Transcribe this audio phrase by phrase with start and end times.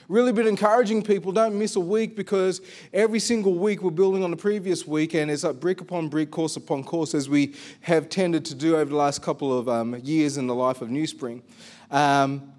[0.08, 2.60] Really been encouraging people don't miss a week because
[2.92, 6.30] every single week we're building on the previous week and it's like brick upon brick
[6.30, 9.96] course upon course as we have tended to do over the last couple of um,
[10.02, 11.42] years in the life of new spring.
[11.90, 12.52] Um,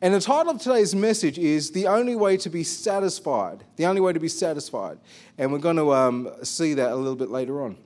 [0.00, 3.64] and the title of today's message is the only way to be satisfied.
[3.76, 4.98] The only way to be satisfied.
[5.38, 7.76] And we're going to um, see that a little bit later on.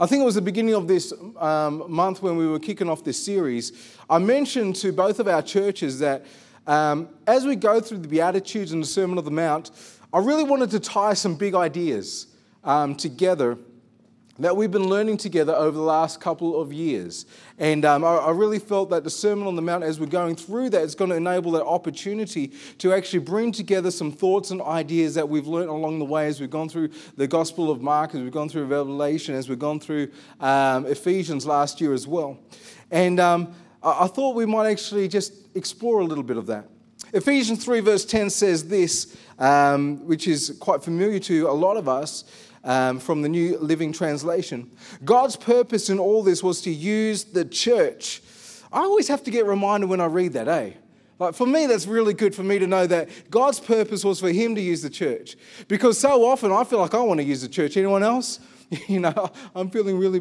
[0.00, 3.04] I think it was the beginning of this um, month when we were kicking off
[3.04, 3.96] this series.
[4.08, 6.24] I mentioned to both of our churches that
[6.66, 9.70] um, as we go through the Beatitudes and the Sermon on the Mount,
[10.12, 12.28] I really wanted to tie some big ideas
[12.62, 13.58] um, together
[14.38, 17.24] that we've been learning together over the last couple of years.
[17.58, 20.34] And um, I, I, really felt that the Sermon on the Mount, as we're going
[20.34, 24.60] through that, is going to enable that opportunity to actually bring together some thoughts and
[24.60, 28.12] ideas that we've learned along the way as we've gone through the Gospel of Mark,
[28.14, 32.40] as we've gone through Revelation, as we've gone through um, Ephesians last year as well.
[32.90, 33.54] And um,
[33.84, 36.68] I thought we might actually just explore a little bit of that.
[37.12, 41.88] Ephesians 3, verse 10 says this, um, which is quite familiar to a lot of
[41.88, 42.24] us
[42.64, 44.70] um, from the New Living Translation.
[45.04, 48.22] God's purpose in all this was to use the church.
[48.72, 50.70] I always have to get reminded when I read that, eh?
[51.18, 54.30] Like for me, that's really good for me to know that God's purpose was for
[54.30, 55.36] Him to use the church.
[55.68, 57.76] Because so often I feel like I want to use the church.
[57.76, 58.40] Anyone else?
[58.88, 60.20] You know, I'm feeling really,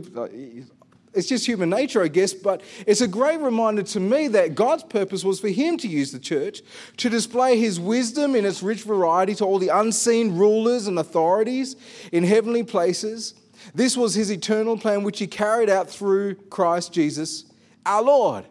[1.14, 4.83] it's just human nature, I guess, but it's a great reminder to me that God's
[4.83, 6.61] purpose was for Him to use the church
[6.97, 11.75] to display His wisdom in its rich variety to all the unseen rulers and authorities
[12.11, 13.36] in heavenly places.
[13.75, 17.45] This was His eternal plan, which He carried out through Christ Jesus,
[17.85, 18.45] our Lord.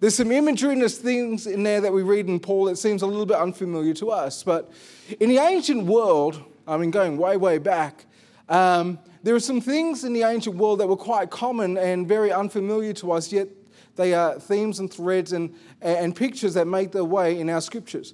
[0.00, 3.06] There's some imagery and things in there that we read in Paul that seems a
[3.06, 4.42] little bit unfamiliar to us.
[4.42, 4.72] But
[5.20, 8.06] in the ancient world, I mean, going way, way back,
[8.52, 12.30] um, there are some things in the ancient world that were quite common and very
[12.30, 13.48] unfamiliar to us, yet
[13.96, 18.12] they are themes and threads and, and pictures that make their way in our scriptures.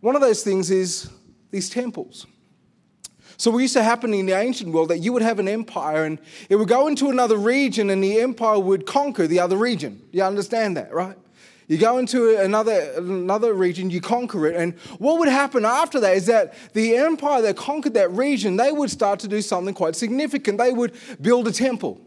[0.00, 1.10] One of those things is
[1.50, 2.26] these temples.
[3.36, 6.04] So, what used to happen in the ancient world that you would have an empire
[6.04, 10.00] and it would go into another region and the empire would conquer the other region.
[10.12, 11.16] You understand that, right?
[11.66, 14.56] You go into another, another region, you conquer it.
[14.56, 18.70] And what would happen after that is that the empire that conquered that region, they
[18.70, 20.58] would start to do something quite significant.
[20.58, 22.00] They would build a temple.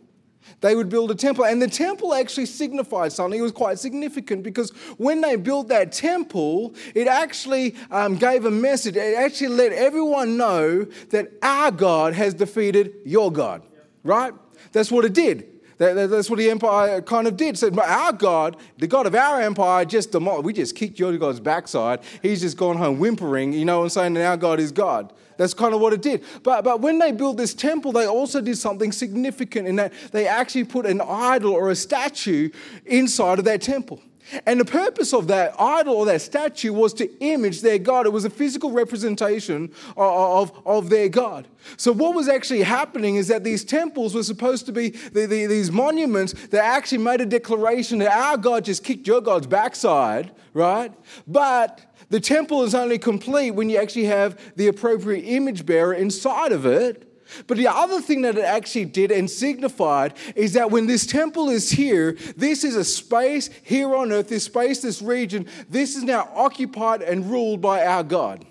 [0.62, 1.46] They would build a temple.
[1.46, 3.40] And the temple actually signified something.
[3.40, 8.52] It was quite significant because when they built that temple, it actually um, gave a
[8.52, 8.96] message.
[8.96, 13.64] It actually let everyone know that our God has defeated your God,
[14.04, 14.34] right?
[14.72, 15.57] That's what it did.
[15.78, 17.58] That, that's what the empire kind of did.
[17.58, 20.46] So our God, the God of our empire, just demolished.
[20.46, 22.00] We just kicked your God's backside.
[22.22, 25.14] He's just gone home whimpering, you know, and saying that our God is God.
[25.38, 26.24] That's kind of what it did.
[26.42, 30.28] But, but when they built this temple, they also did something significant in that they
[30.28, 32.50] actually put an idol or a statue
[32.86, 34.02] inside of that temple.
[34.46, 38.06] And the purpose of that idol or that statue was to image their God.
[38.06, 41.48] It was a physical representation of, of, of their God.
[41.78, 45.46] So, what was actually happening is that these temples were supposed to be the, the,
[45.46, 50.32] these monuments that actually made a declaration that our God just kicked your God's backside,
[50.54, 50.94] right?
[51.26, 56.52] But the temple is only complete when you actually have the appropriate image bearer inside
[56.52, 57.07] of it
[57.48, 61.50] but the other thing that it actually did and signified is that when this temple
[61.50, 66.04] is here, this is a space here on earth, this space, this region, this is
[66.04, 68.46] now occupied and ruled by our God.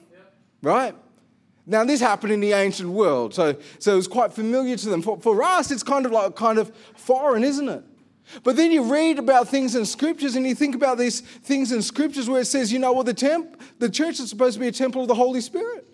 [0.62, 0.94] Right?
[1.66, 5.02] Now, this happened in the ancient world, so, so it was quite familiar to them.
[5.02, 7.82] For, for us, it's kind of like kind of foreign, isn't it?
[8.42, 11.82] But then you read about things in scriptures and you think about these things in
[11.82, 14.68] scriptures where it says, you know, well, the, temp, the church is supposed to be
[14.68, 15.86] a temple of the Holy Spirit.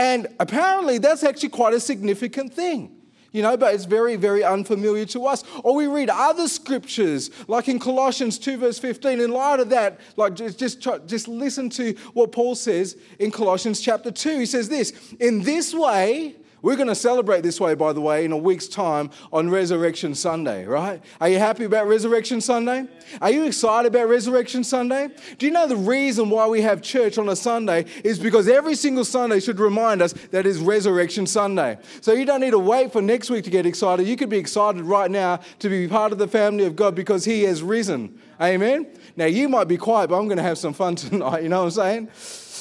[0.00, 2.96] And apparently, that's actually quite a significant thing.
[3.32, 5.44] You know, but it's very, very unfamiliar to us.
[5.62, 9.20] Or we read other scriptures, like in Colossians 2, verse 15.
[9.20, 13.78] In light of that, like just, just, just listen to what Paul says in Colossians
[13.82, 14.38] chapter 2.
[14.38, 18.24] He says this In this way, we're going to celebrate this way, by the way,
[18.24, 21.02] in a week's time on Resurrection Sunday, right?
[21.20, 22.86] Are you happy about Resurrection Sunday?
[23.20, 25.08] Are you excited about Resurrection Sunday?
[25.38, 28.74] Do you know the reason why we have church on a Sunday is because every
[28.74, 31.78] single Sunday should remind us that it's Resurrection Sunday.
[32.00, 34.06] So you don't need to wait for next week to get excited.
[34.06, 37.24] You could be excited right now to be part of the family of God because
[37.24, 38.18] He has risen.
[38.40, 38.86] Amen?
[39.16, 41.64] Now, you might be quiet, but I'm going to have some fun tonight, you know
[41.64, 42.10] what I'm saying?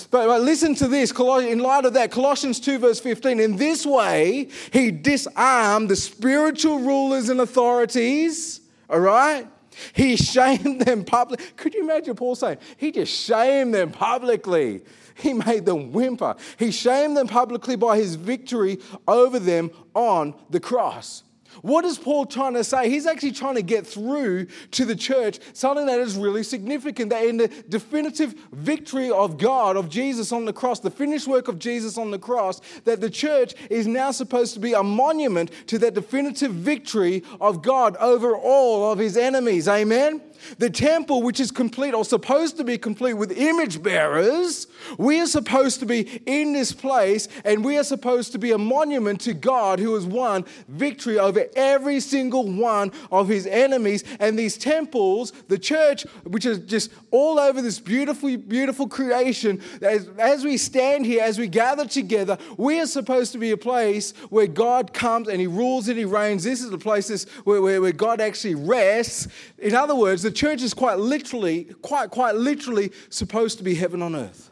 [0.06, 3.40] But, but listen to this, in light of that, Colossians 2, verse 15.
[3.40, 9.48] In this way, he disarmed the spiritual rulers and authorities, all right?
[9.94, 11.46] He shamed them publicly.
[11.56, 14.82] Could you imagine Paul saying, he just shamed them publicly?
[15.16, 16.36] He made them whimper.
[16.58, 21.24] He shamed them publicly by his victory over them on the cross.
[21.62, 22.90] What is Paul trying to say?
[22.90, 27.10] He's actually trying to get through to the church something that is really significant.
[27.10, 31.48] That in the definitive victory of God, of Jesus on the cross, the finished work
[31.48, 35.52] of Jesus on the cross, that the church is now supposed to be a monument
[35.68, 39.68] to that definitive victory of God over all of his enemies.
[39.68, 40.22] Amen?
[40.58, 45.28] The temple, which is complete or supposed to be complete with image bearers, we are
[45.28, 49.34] supposed to be in this place and we are supposed to be a monument to
[49.34, 54.04] God who has won victory over every single one of his enemies.
[54.20, 60.10] And these temples, the church, which is just all over this beautiful, beautiful creation, as,
[60.18, 64.12] as we stand here, as we gather together, we are supposed to be a place
[64.30, 66.44] where God comes and he rules and he reigns.
[66.44, 69.28] This is the place where, where, where God actually rests.
[69.58, 74.04] In other words, the church is quite literally, quite, quite literally supposed to be heaven
[74.04, 74.52] on earth.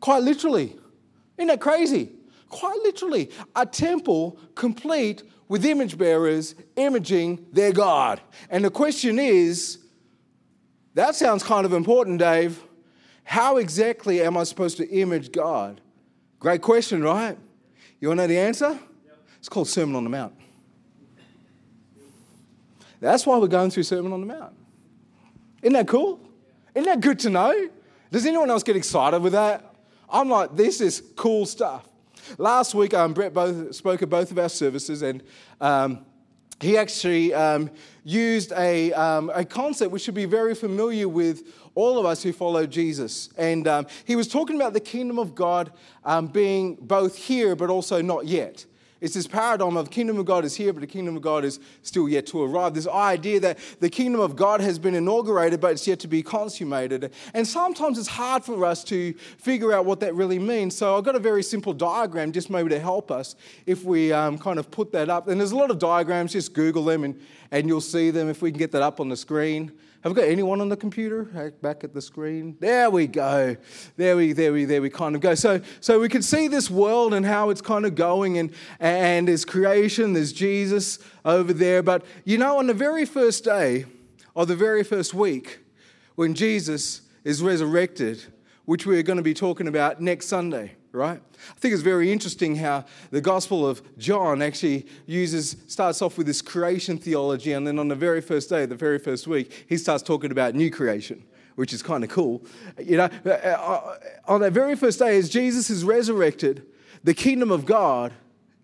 [0.00, 0.76] Quite literally.
[1.38, 2.10] Isn't that crazy?
[2.48, 3.30] Quite literally.
[3.54, 8.20] A temple complete with image bearers imaging their God.
[8.50, 9.78] And the question is
[10.94, 12.60] that sounds kind of important, Dave.
[13.22, 15.80] How exactly am I supposed to image God?
[16.40, 17.38] Great question, right?
[18.00, 18.76] You want to know the answer?
[19.38, 20.34] It's called Sermon on the Mount.
[22.98, 24.63] That's why we're going through Sermon on the Mount.
[25.64, 26.20] Isn't that cool?
[26.74, 27.70] Isn't that good to know?
[28.12, 29.74] Does anyone else get excited with that?
[30.10, 31.88] I'm like, this is cool stuff.
[32.36, 35.22] Last week, um, Brett both, spoke at both of our services, and
[35.62, 36.04] um,
[36.60, 37.70] he actually um,
[38.04, 41.42] used a, um, a concept which should be very familiar with
[41.74, 43.30] all of us who follow Jesus.
[43.38, 45.72] And um, he was talking about the kingdom of God
[46.04, 48.66] um, being both here but also not yet.
[49.04, 51.44] It's this paradigm of the kingdom of God is here, but the kingdom of God
[51.44, 52.72] is still yet to arrive.
[52.72, 56.22] This idea that the kingdom of God has been inaugurated, but it's yet to be
[56.22, 57.12] consummated.
[57.34, 60.74] And sometimes it's hard for us to figure out what that really means.
[60.74, 63.36] So I've got a very simple diagram just maybe to help us
[63.66, 65.28] if we um, kind of put that up.
[65.28, 68.40] And there's a lot of diagrams, just Google them and, and you'll see them if
[68.40, 69.70] we can get that up on the screen.
[70.04, 71.24] Have we got anyone on the computer
[71.62, 72.58] back at the screen?
[72.60, 73.56] There we go.
[73.96, 75.34] There we, there we, there we kind of go.
[75.34, 79.28] So, so we can see this world and how it's kind of going, and and
[79.28, 81.82] there's creation, there's Jesus over there.
[81.82, 83.86] But you know, on the very first day
[84.36, 85.60] of the very first week,
[86.16, 88.22] when Jesus is resurrected,
[88.66, 91.20] which we're going to be talking about next Sunday right?
[91.34, 96.26] I think it's very interesting how the Gospel of John actually uses, starts off with
[96.26, 99.76] this creation theology, and then on the very first day, the very first week, he
[99.76, 101.24] starts talking about new creation.
[101.56, 102.44] Which is kind of cool.
[102.82, 106.66] You know, uh, uh, on that very first day, as Jesus is resurrected,
[107.04, 108.12] the kingdom of God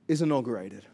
[0.09, 0.85] is inaugurated.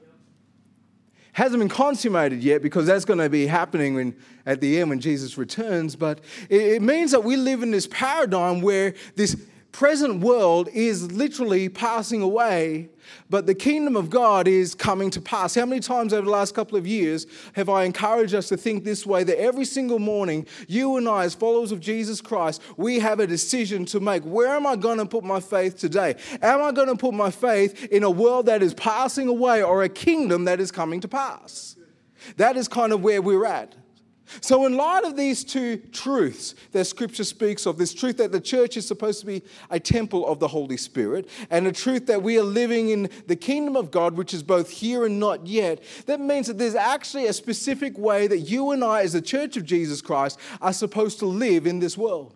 [1.32, 5.00] Hasn't been consummated yet because that's going to be happening when, at the end when
[5.00, 5.96] Jesus returns.
[5.96, 9.36] But it means that we live in this paradigm where this
[9.76, 12.88] present world is literally passing away,
[13.28, 15.54] but the kingdom of God is coming to pass.
[15.54, 18.84] How many times over the last couple of years have I encouraged us to think
[18.84, 23.00] this way that every single morning, you and I, as followers of Jesus Christ, we
[23.00, 24.22] have a decision to make.
[24.22, 26.14] Where am I going to put my faith today?
[26.40, 29.82] Am I going to put my faith in a world that is passing away or
[29.82, 31.76] a kingdom that is coming to pass?
[32.38, 33.74] That is kind of where we're at.
[34.40, 38.40] So, in light of these two truths that Scripture speaks of, this truth that the
[38.40, 42.22] church is supposed to be a temple of the Holy Spirit, and the truth that
[42.22, 45.82] we are living in the kingdom of God, which is both here and not yet,
[46.06, 49.56] that means that there's actually a specific way that you and I, as the church
[49.56, 52.34] of Jesus Christ, are supposed to live in this world.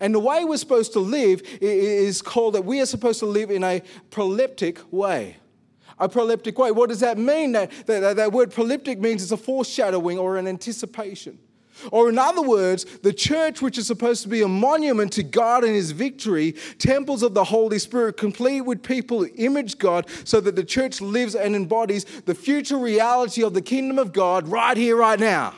[0.00, 3.50] And the way we're supposed to live is called that we are supposed to live
[3.50, 5.36] in a proleptic way
[6.00, 6.70] a proleptic way.
[6.70, 7.52] What does that mean?
[7.52, 11.38] That, that, that word proleptic means it's a foreshadowing or an anticipation.
[11.92, 15.62] Or, in other words, the church, which is supposed to be a monument to God
[15.62, 20.40] and His victory, temples of the Holy Spirit, complete with people who image God, so
[20.40, 24.76] that the church lives and embodies the future reality of the kingdom of God right
[24.76, 25.54] here, right now.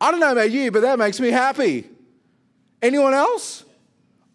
[0.00, 1.88] I don't know about you, but that makes me happy.
[2.82, 3.64] Anyone else?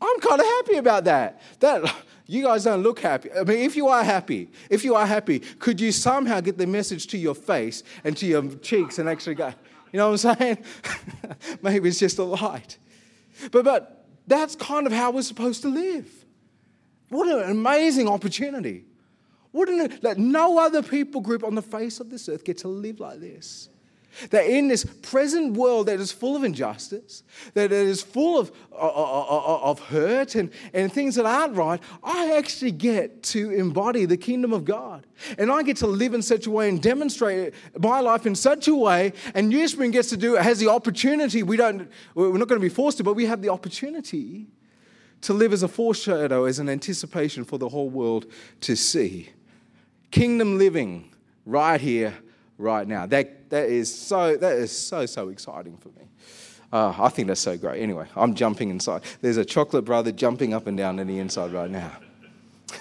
[0.02, 1.42] I'm kind of happy about that.
[1.60, 1.94] That
[2.25, 3.32] you guys don't look happy.
[3.32, 6.68] I mean, if you are happy, if you are happy, could you somehow get the
[6.68, 9.54] message to your face and to your cheeks and actually go,
[9.92, 10.58] you know what I'm saying?
[11.62, 12.78] Maybe it's just a light.
[13.51, 16.10] But, but that's kind of how we're supposed to live.
[17.10, 18.86] What an amazing opportunity.
[19.54, 22.70] Wouldn't it, that no other people group on the face of this earth get to
[22.70, 23.68] live like this?
[24.30, 28.51] That in this present world that is full of injustice, that it is full of,
[28.72, 34.18] of, of hurt and, and things that aren't right, I actually get to embody the
[34.18, 35.06] kingdom of God.
[35.38, 38.68] And I get to live in such a way and demonstrate my life in such
[38.68, 39.13] a way.
[39.34, 41.44] And New Spring gets to do it, has the opportunity.
[41.44, 44.48] We don't, we're not going to be forced to, but we have the opportunity
[45.22, 48.25] to live as a foreshadow, as an anticipation for the whole world
[48.62, 49.30] to see.
[50.10, 51.13] Kingdom living
[51.46, 52.13] right here,
[52.62, 53.06] right now.
[53.06, 56.08] That, that, is so, that is so, so exciting for me.
[56.72, 57.82] Uh, I think that's so great.
[57.82, 59.03] Anyway, I'm jumping inside.
[59.20, 61.91] There's a chocolate brother jumping up and down in the inside right now.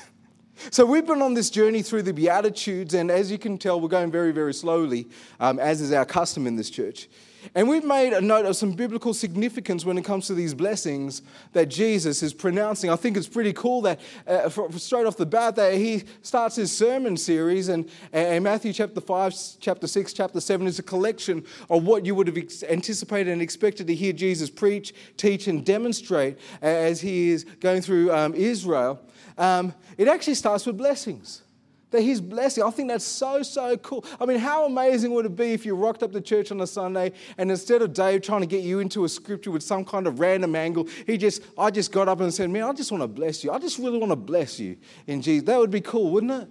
[0.71, 3.89] So, we've been on this journey through the Beatitudes, and as you can tell, we're
[3.89, 5.09] going very, very slowly,
[5.41, 7.09] um, as is our custom in this church.
[7.55, 11.23] And we've made a note of some biblical significance when it comes to these blessings
[11.53, 12.91] that Jesus is pronouncing.
[12.91, 16.57] I think it's pretty cool that uh, for, straight off the bat that he starts
[16.57, 21.45] his sermon series, and, and Matthew chapter 5, chapter 6, chapter 7 is a collection
[21.69, 26.39] of what you would have anticipated and expected to hear Jesus preach, teach, and demonstrate
[26.63, 29.01] as he is going through um, Israel.
[29.39, 31.43] Um, it actually starts with blessings
[31.91, 32.63] that He's blessing.
[32.63, 34.05] I think that's so, so cool.
[34.21, 36.67] I mean, how amazing would it be if you rocked up to church on a
[36.67, 40.07] Sunday and instead of Dave trying to get you into a scripture with some kind
[40.07, 43.03] of random angle, he just, I just got up and said, Man, I just want
[43.03, 43.51] to bless you.
[43.51, 45.47] I just really want to bless you in Jesus.
[45.47, 46.49] That would be cool, wouldn't it?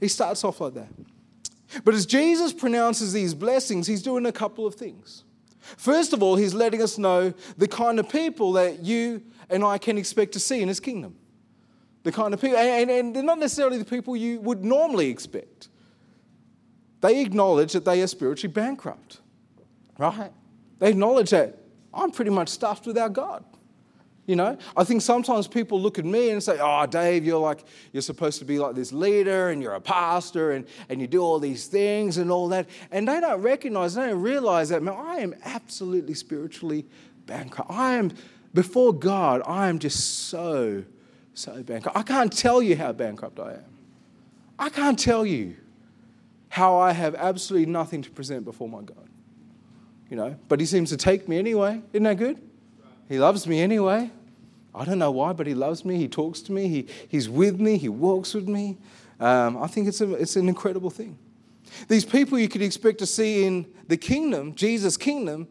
[0.00, 0.88] He starts off like that.
[1.84, 5.24] But as Jesus pronounces these blessings, he's doing a couple of things.
[5.60, 9.78] First of all, he's letting us know the kind of people that you and I
[9.78, 11.16] can expect to see in his kingdom
[12.02, 15.68] the kind of people, and, and they're not necessarily the people you would normally expect.
[17.00, 19.20] They acknowledge that they are spiritually bankrupt,
[19.98, 20.32] right?
[20.78, 21.58] They acknowledge that
[21.92, 23.44] I'm pretty much stuffed without God.
[24.26, 27.64] You know, I think sometimes people look at me and say, Oh, Dave, you're like,
[27.92, 31.20] you're supposed to be like this leader and you're a pastor and, and you do
[31.20, 32.68] all these things and all that.
[32.92, 36.86] And they don't recognize, they don't realize that, man, I am absolutely spiritually
[37.26, 37.72] bankrupt.
[37.72, 38.12] I am,
[38.54, 40.84] before God, I am just so
[41.34, 41.96] so bankrupt.
[41.96, 43.64] I can't tell you how bankrupt I am.
[44.58, 45.56] I can't tell you
[46.48, 49.08] how I have absolutely nothing to present before my God.
[50.10, 51.80] You know, but He seems to take me anyway.
[51.92, 52.40] Isn't that good?
[53.08, 54.10] He loves me anyway.
[54.74, 55.96] I don't know why, but He loves me.
[55.96, 56.68] He talks to me.
[56.68, 57.78] He, he's with me.
[57.78, 58.76] He walks with me.
[59.18, 61.16] Um, I think it's, a, it's an incredible thing.
[61.88, 65.48] These people you could expect to see in the kingdom, Jesus' kingdom,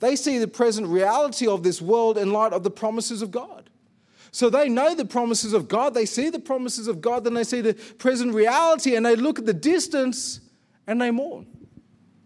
[0.00, 3.69] they see the present reality of this world in light of the promises of God.
[4.32, 7.44] So they know the promises of God, they see the promises of God, then they
[7.44, 10.40] see the present reality, and they look at the distance
[10.86, 11.46] and they mourn.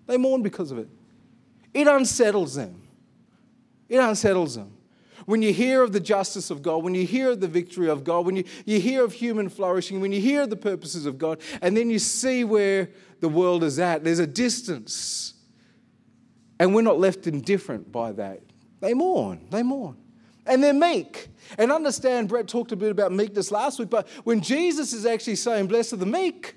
[0.06, 0.88] They mourn because of it.
[1.72, 2.82] It unsettles them.
[3.88, 4.76] It unsettles them.
[5.24, 8.04] When you hear of the justice of God, when you hear of the victory of
[8.04, 11.16] God, when you, you hear of human flourishing, when you hear of the purposes of
[11.16, 15.32] God, and then you see where the world is at, there's a distance.
[16.60, 18.42] And we're not left indifferent by that.
[18.80, 19.46] They mourn.
[19.50, 19.96] They mourn
[20.46, 21.28] and they're meek.
[21.58, 25.36] And understand, Brett talked a bit about meekness last week, but when Jesus is actually
[25.36, 26.56] saying, Blessed are the meek,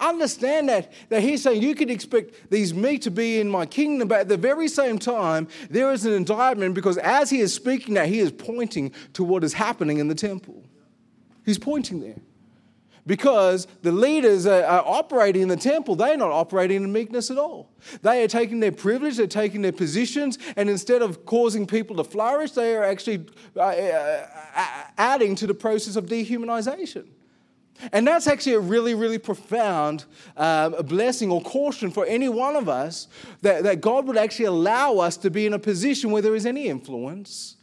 [0.00, 4.08] understand that, that he's saying you can expect these meek to be in my kingdom,
[4.08, 7.94] but at the very same time, there is an indictment because as he is speaking
[7.94, 10.64] that, he is pointing to what is happening in the temple.
[11.44, 12.20] He's pointing there
[13.06, 17.38] because the leaders are, are, operating in the temple, they're not operating in meekness at
[17.38, 17.70] all.
[18.02, 22.04] They are taking their privilege, they're taking their positions, and instead of causing people to
[22.04, 27.06] flourish, they are actually uh, uh, uh, adding to the process of dehumanization.
[27.92, 30.04] And that's actually a really, really profound
[30.36, 33.08] um, blessing or caution for any one of us
[33.42, 36.46] that, that God would actually allow us to be in a position where there is
[36.46, 37.56] any influence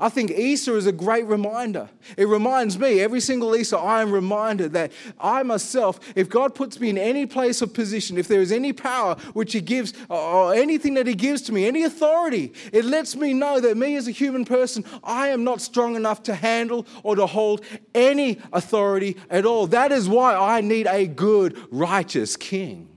[0.00, 1.88] I think Easter is a great reminder.
[2.16, 6.80] It reminds me, every single Easter, I am reminded that I myself, if God puts
[6.80, 10.54] me in any place of position, if there is any power which He gives, or
[10.54, 14.08] anything that He gives to me, any authority, it lets me know that me as
[14.08, 17.62] a human person, I am not strong enough to handle or to hold
[17.94, 19.66] any authority at all.
[19.66, 22.88] That is why I need a good, righteous king.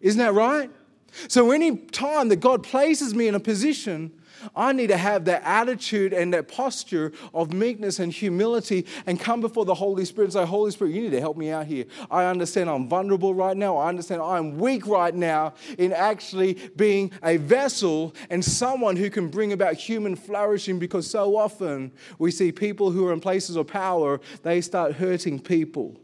[0.00, 0.70] Isn't that right?
[1.28, 4.12] So, any time that God places me in a position,
[4.54, 9.40] I need to have that attitude and that posture of meekness and humility and come
[9.40, 11.84] before the Holy Spirit and say, Holy Spirit, you need to help me out here.
[12.10, 13.76] I understand I'm vulnerable right now.
[13.76, 19.28] I understand I'm weak right now in actually being a vessel and someone who can
[19.28, 23.66] bring about human flourishing because so often we see people who are in places of
[23.66, 25.96] power, they start hurting people.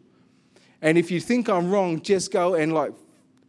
[0.83, 2.93] And if you think I'm wrong, just go and like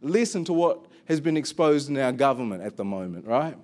[0.02, 3.56] listen to what has been exposed in our government at the moment, right?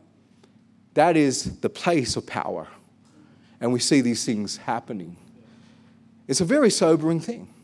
[0.98, 2.66] That is the place of power.
[3.60, 5.16] And we see these things happening.
[6.26, 7.54] It's a very sobering thing.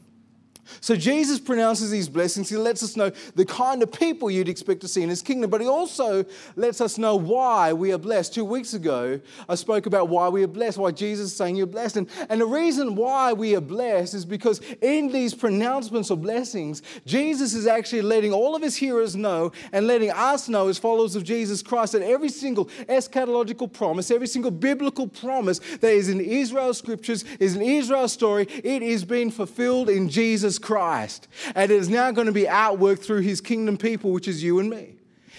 [0.81, 2.49] So Jesus pronounces these blessings.
[2.49, 5.51] He lets us know the kind of people you'd expect to see in his kingdom,
[5.51, 6.25] but he also
[6.57, 8.35] lets us know why we are blessed.
[8.35, 11.67] Two weeks ago, I spoke about why we are blessed, why Jesus is saying you're
[11.67, 11.97] blessed.
[11.97, 16.83] And, and the reason why we are blessed is because in these pronouncements of blessings,
[17.07, 21.17] Jesus is actually letting all of his hearers know and letting us know as followers
[21.17, 26.21] of Jesus Christ that every single eschatological promise, every single biblical promise that is in
[26.21, 31.29] Israel's scriptures, is an Israel story, it is being fulfilled in Jesus Jesus Christ.
[31.55, 34.59] And it is now going to be outworked through his kingdom people, which is you
[34.59, 34.97] and me.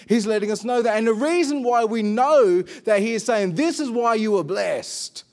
[0.08, 0.96] He's letting us know that.
[0.96, 4.44] And the reason why we know that he is saying, This is why you are
[4.44, 5.24] blessed,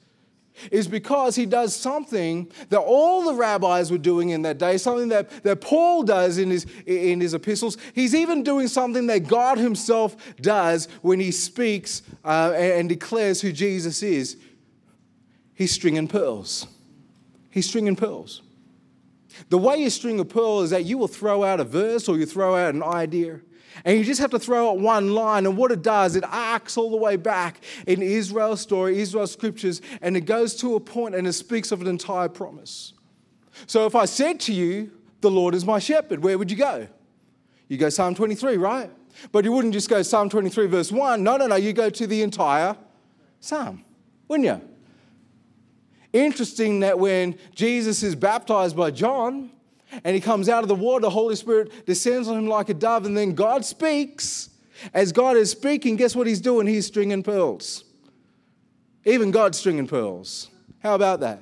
[0.72, 5.10] is because he does something that all the rabbis were doing in that day, something
[5.10, 7.78] that, that Paul does in his, in his epistles.
[7.94, 13.52] He's even doing something that God himself does when he speaks uh, and, declares who
[13.52, 14.38] Jesus is.
[15.54, 16.68] He's stringing pearls.
[17.52, 18.43] He's stringing pearls.
[19.50, 22.18] The way you string a pearl is that you will throw out a verse or
[22.18, 23.40] you throw out an idea.
[23.86, 26.78] And you just have to throw out one line, and what it does, it arcs
[26.78, 31.16] all the way back in Israel's story, Israel's scriptures, and it goes to a point
[31.16, 32.94] and it speaks of an entire promise.
[33.66, 36.88] So if I said to you, The Lord is my shepherd, where would you go?
[37.68, 38.92] You go Psalm 23, right?
[39.32, 41.24] But you wouldn't just go Psalm 23, verse 1.
[41.24, 42.75] No, no, no, you go to the entire
[43.40, 43.84] psalm,
[44.28, 44.73] wouldn't you?
[46.13, 49.50] Interesting that when Jesus is baptized by John
[50.03, 52.74] and he comes out of the water, the Holy Spirit descends on him like a
[52.74, 54.50] dove, and then God speaks.
[54.93, 56.67] As God is speaking, guess what he's doing?
[56.67, 57.84] He's stringing pearls.
[59.05, 60.50] Even God's stringing pearls.
[60.82, 61.39] How about that?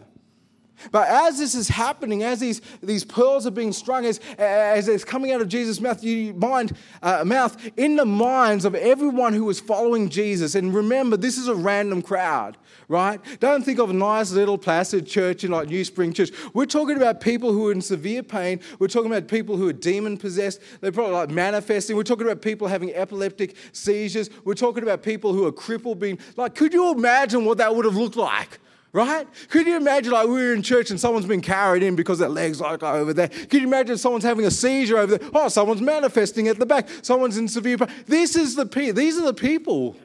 [0.91, 5.03] But as this is happening, as these, these pearls are being strung, as, as it's
[5.03, 9.59] coming out of Jesus' mouth, mind, uh, mouth, in the minds of everyone who is
[9.59, 12.57] following Jesus, and remember, this is a random crowd,
[12.88, 13.19] right?
[13.39, 16.31] Don't think of a nice little placid church in like New Spring Church.
[16.53, 18.59] We're talking about people who are in severe pain.
[18.79, 20.61] We're talking about people who are demon possessed.
[20.81, 21.95] They're probably like manifesting.
[21.95, 24.29] We're talking about people having epileptic seizures.
[24.43, 27.85] We're talking about people who are crippled, being like, could you imagine what that would
[27.85, 28.59] have looked like?
[28.93, 29.25] Right?
[29.50, 32.27] Could you imagine like we were in church and someone's been carried in because their
[32.27, 33.29] legs like over there?
[33.29, 35.29] Could you imagine someone's having a seizure over there?
[35.33, 36.89] Oh, someone's manifesting at the back.
[37.01, 37.88] Someone's in severe pain.
[38.06, 39.95] This is the pe- these are the people,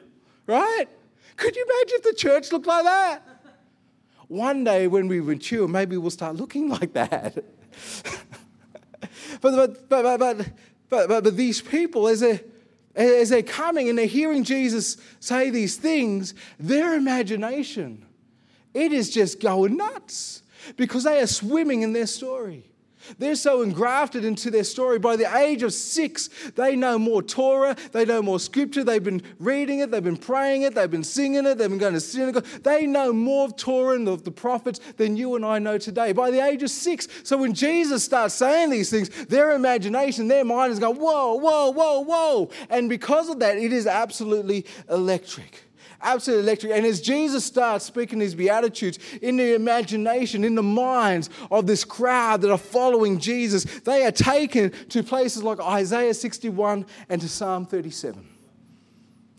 [0.45, 0.85] right?
[1.35, 3.23] Could you imagine if the church looked like that?
[4.29, 7.35] One day when we mature, maybe we'll start looking like that.
[9.41, 12.39] but, but, but, but, but, but, but these people, as they're,
[12.95, 18.06] as they're coming and they're hearing Jesus say these things, their imagination
[18.73, 20.43] it is just going nuts
[20.75, 22.67] because they are swimming in their story.
[23.19, 24.99] They're so engrafted into their story.
[24.99, 29.21] By the age of six, they know more Torah, they know more scripture, they've been
[29.39, 32.45] reading it, they've been praying it, they've been singing it, they've been going to synagogue.
[32.63, 36.11] They know more of Torah and of the prophets than you and I know today.
[36.11, 37.07] By the age of six.
[37.23, 41.71] So when Jesus starts saying these things, their imagination, their mind is going, whoa, whoa,
[41.71, 42.49] whoa, whoa.
[42.69, 45.63] And because of that, it is absolutely electric
[46.01, 46.71] absolutely electric.
[46.73, 51.83] And as Jesus starts speaking these Beatitudes in the imagination, in the minds of this
[51.83, 57.29] crowd that are following Jesus, they are taken to places like Isaiah 61 and to
[57.29, 58.27] Psalm 37.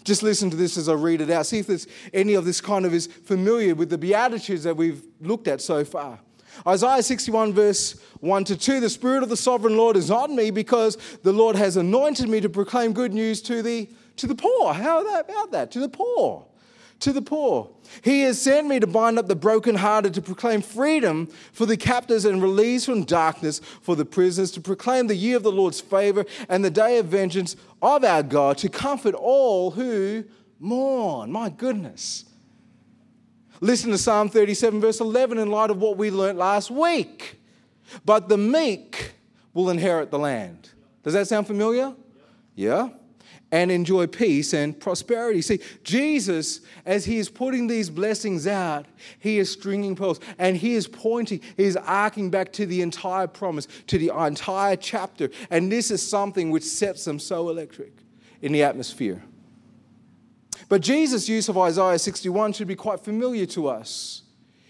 [0.04, 1.46] Just listen to this as I read it out.
[1.46, 5.02] See if there's any of this kind of is familiar with the Beatitudes that we've
[5.20, 6.18] looked at so far.
[6.66, 10.50] Isaiah 61, verse 1 to 2 The Spirit of the sovereign Lord is on me
[10.50, 14.72] because the Lord has anointed me to proclaim good news to the, to the poor.
[14.72, 15.70] How about that?
[15.72, 16.47] To the poor
[17.00, 17.70] to the poor.
[18.02, 22.24] He has sent me to bind up the brokenhearted, to proclaim freedom for the captives
[22.24, 26.24] and release from darkness for the prisoners, to proclaim the year of the Lord's favor
[26.48, 30.24] and the day of vengeance of our God, to comfort all who
[30.58, 31.30] mourn.
[31.30, 32.24] My goodness.
[33.60, 37.40] Listen to Psalm 37, verse 11, in light of what we learned last week.
[38.04, 39.12] But the meek
[39.52, 40.70] will inherit the land.
[41.02, 41.94] Does that sound familiar?
[42.54, 42.90] Yeah
[43.50, 45.40] and enjoy peace and prosperity.
[45.40, 48.86] See, Jesus, as he is putting these blessings out,
[49.18, 53.26] he is stringing pearls and he is pointing, he is arcing back to the entire
[53.26, 55.30] promise, to the entire chapter.
[55.50, 57.92] And this is something which sets them so electric
[58.42, 59.22] in the atmosphere.
[60.68, 64.22] But Jesus' use of Isaiah 61 should be quite familiar to us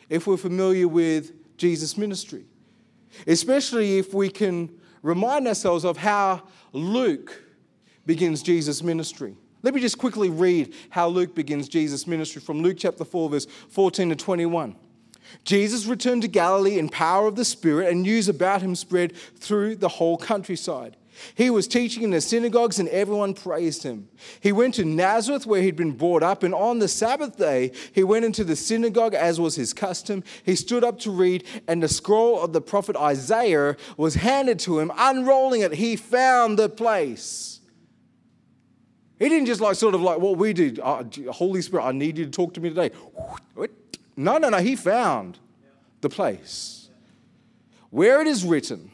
[0.09, 2.45] if we're familiar with Jesus' ministry,
[3.27, 4.71] especially if we can
[5.03, 7.43] remind ourselves of how Luke
[8.09, 9.37] begins Jesus' ministry.
[9.62, 13.47] Let me just quickly read how Luke begins Jesus' ministry from Luke chapter 4, verse
[13.68, 14.75] 14 to 21.
[15.44, 19.77] Jesus returned to Galilee in power of the Spirit, and news about him spread through
[19.77, 20.97] the whole countryside.
[21.35, 24.09] He was teaching in the synagogues and everyone praised him.
[24.40, 28.05] He went to Nazareth where he'd been brought up, and on the Sabbath day, he
[28.05, 30.25] went into the synagogue as was his custom.
[30.44, 34.79] He stood up to read, and the scroll of the prophet Isaiah was handed to
[34.79, 34.90] him.
[34.97, 37.58] Unrolling it, he found the place.
[39.19, 40.79] He didn't just like sort of like what we did.
[40.79, 42.91] Uh, Holy Spirit, I need you to talk to me today.
[44.17, 44.59] No, no, no.
[44.59, 45.39] He found
[46.01, 46.89] the place
[47.91, 48.91] where it is written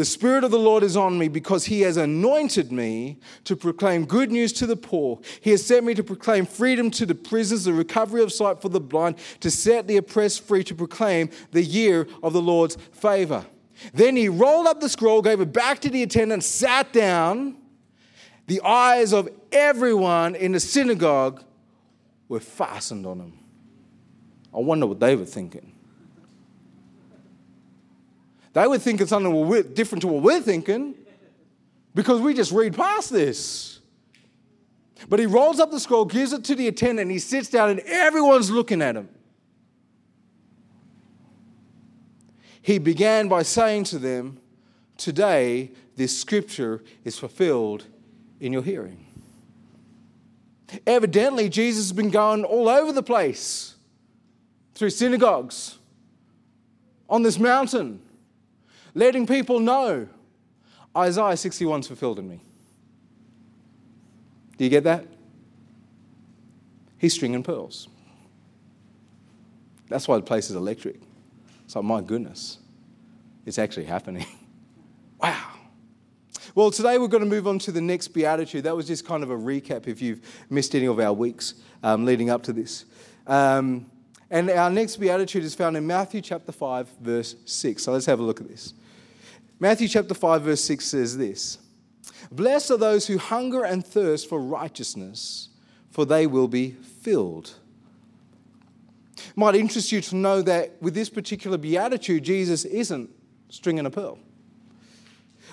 [0.00, 4.06] the Spirit of the Lord is on me because He has anointed me to proclaim
[4.06, 5.20] good news to the poor.
[5.42, 8.70] He has sent me to proclaim freedom to the prisoners, the recovery of sight for
[8.70, 13.44] the blind, to set the oppressed free, to proclaim the year of the Lord's favor.
[13.92, 17.56] Then he rolled up the scroll, gave it back to the attendant, sat down.
[18.50, 21.44] The eyes of everyone in the synagogue
[22.26, 23.38] were fastened on him.
[24.52, 25.72] I wonder what they were thinking.
[28.52, 30.96] They were thinking something different to what we're thinking
[31.94, 33.78] because we just read past this.
[35.08, 37.70] But he rolls up the scroll, gives it to the attendant, and he sits down,
[37.70, 39.08] and everyone's looking at him.
[42.60, 44.40] He began by saying to them,
[44.96, 47.86] Today, this scripture is fulfilled
[48.40, 49.06] in your hearing.
[50.86, 53.74] Evidently, Jesus has been going all over the place
[54.74, 55.78] through synagogues,
[57.08, 58.00] on this mountain,
[58.94, 60.08] letting people know
[60.96, 62.40] Isaiah 61 is fulfilled in me.
[64.56, 65.06] Do you get that?
[66.98, 67.88] He's stringing pearls.
[69.88, 71.00] That's why the place is electric.
[71.64, 72.58] It's like, my goodness,
[73.44, 74.26] it's actually happening.
[76.56, 78.64] Well, today we're going to move on to the next beatitude.
[78.64, 82.04] That was just kind of a recap if you've missed any of our weeks um,
[82.04, 82.86] leading up to this.
[83.28, 83.88] Um,
[84.30, 87.84] and our next beatitude is found in Matthew chapter 5, verse 6.
[87.84, 88.74] So let's have a look at this.
[89.60, 91.58] Matthew chapter 5, verse 6 says this
[92.32, 95.50] Blessed are those who hunger and thirst for righteousness,
[95.88, 97.54] for they will be filled.
[99.36, 103.08] Might interest you to know that with this particular beatitude, Jesus isn't
[103.50, 104.18] stringing a pearl.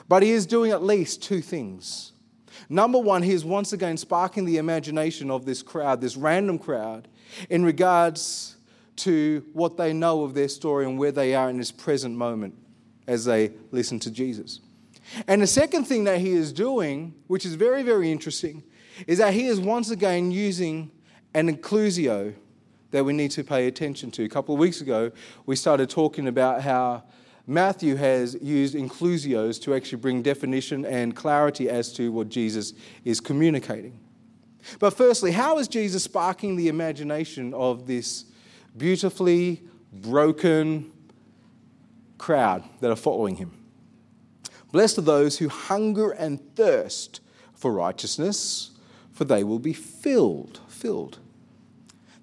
[0.08, 2.14] But he is doing at least two things.
[2.70, 7.08] Number one, he is once again sparking the imagination of this crowd, this random crowd,
[7.50, 8.58] in regards
[8.98, 12.56] to what they know of their story and where they are in this present moment
[13.06, 14.60] as they listen to Jesus.
[15.28, 18.64] And the second thing that he is doing, which is very, very interesting,
[19.06, 20.92] is that he is once again using
[21.34, 22.34] an inclusio
[22.92, 24.24] that we need to pay attention to.
[24.24, 25.12] A couple of weeks ago,
[25.46, 27.04] we started talking about how
[27.48, 32.74] Matthew has used inclusios to actually bring definition and clarity as to what Jesus
[33.06, 34.00] is communicating.
[34.80, 38.26] But firstly, how is Jesus sparking the imagination of this
[38.78, 40.92] beautifully broken,
[42.18, 43.52] crowd that are following him.
[44.72, 47.22] Blessed are those who hunger and thirst
[47.54, 48.72] for righteousness,
[49.12, 50.60] for they will be filled.
[50.68, 51.20] Filled.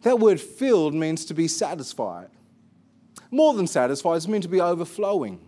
[0.02, 2.28] That word filled means to be satisfied.
[3.34, 5.40] More than satisfied, it means to be overflowing,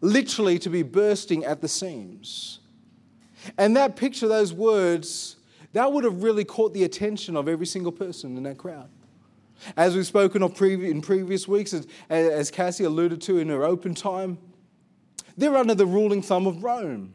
[0.00, 2.60] literally to be bursting at the seams.
[3.58, 5.34] And that picture, those words,
[5.72, 8.88] that would have really caught the attention of every single person in that crowd.
[9.76, 13.96] As we've spoken of in previous weeks, as, as Cassie alluded to in her open
[13.96, 14.38] time,
[15.36, 17.12] they're under the ruling thumb of Rome.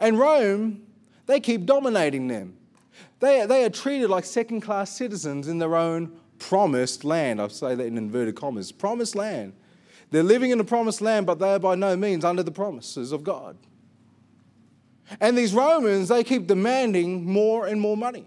[0.00, 0.82] And Rome,
[1.26, 2.56] they keep dominating them.
[3.20, 7.40] They, they are treated like second class citizens in their own promised land.
[7.40, 9.52] I say that in inverted commas promised land.
[10.10, 13.12] They're living in the promised land, but they are by no means under the promises
[13.12, 13.56] of God.
[15.20, 18.26] And these Romans, they keep demanding more and more money.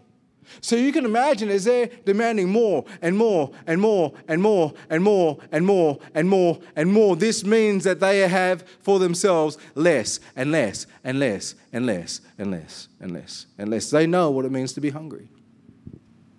[0.61, 5.03] So you can imagine as they're demanding more and more and more and more and
[5.03, 10.19] more and more and more and more, this means that they have for themselves less
[10.35, 13.89] and less and less and less and less and less and less.
[13.89, 15.29] They know what it means to be hungry.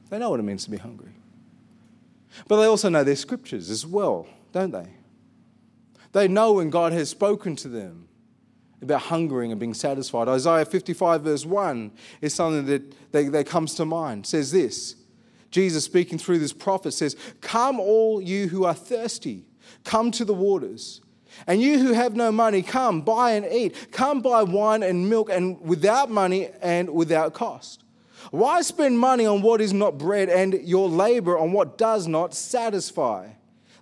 [0.08, 1.12] They know what it means to be hungry.
[2.46, 4.88] But they also know their scriptures as well, don't they?
[6.12, 8.08] They know when God has spoken to them
[8.80, 10.28] about hungering and being satisfied.
[10.28, 14.24] Isaiah 55, verse 1 is something that, that, that comes to mind.
[14.24, 14.94] It says this
[15.50, 19.44] Jesus speaking through this prophet says, Come, all you who are thirsty,
[19.84, 21.00] come to the waters.
[21.46, 23.92] And you who have no money, come, buy and eat.
[23.92, 27.84] Come buy wine and milk, and without money and without cost.
[28.30, 32.34] Why spend money on what is not bread and your labor on what does not
[32.34, 33.30] satisfy?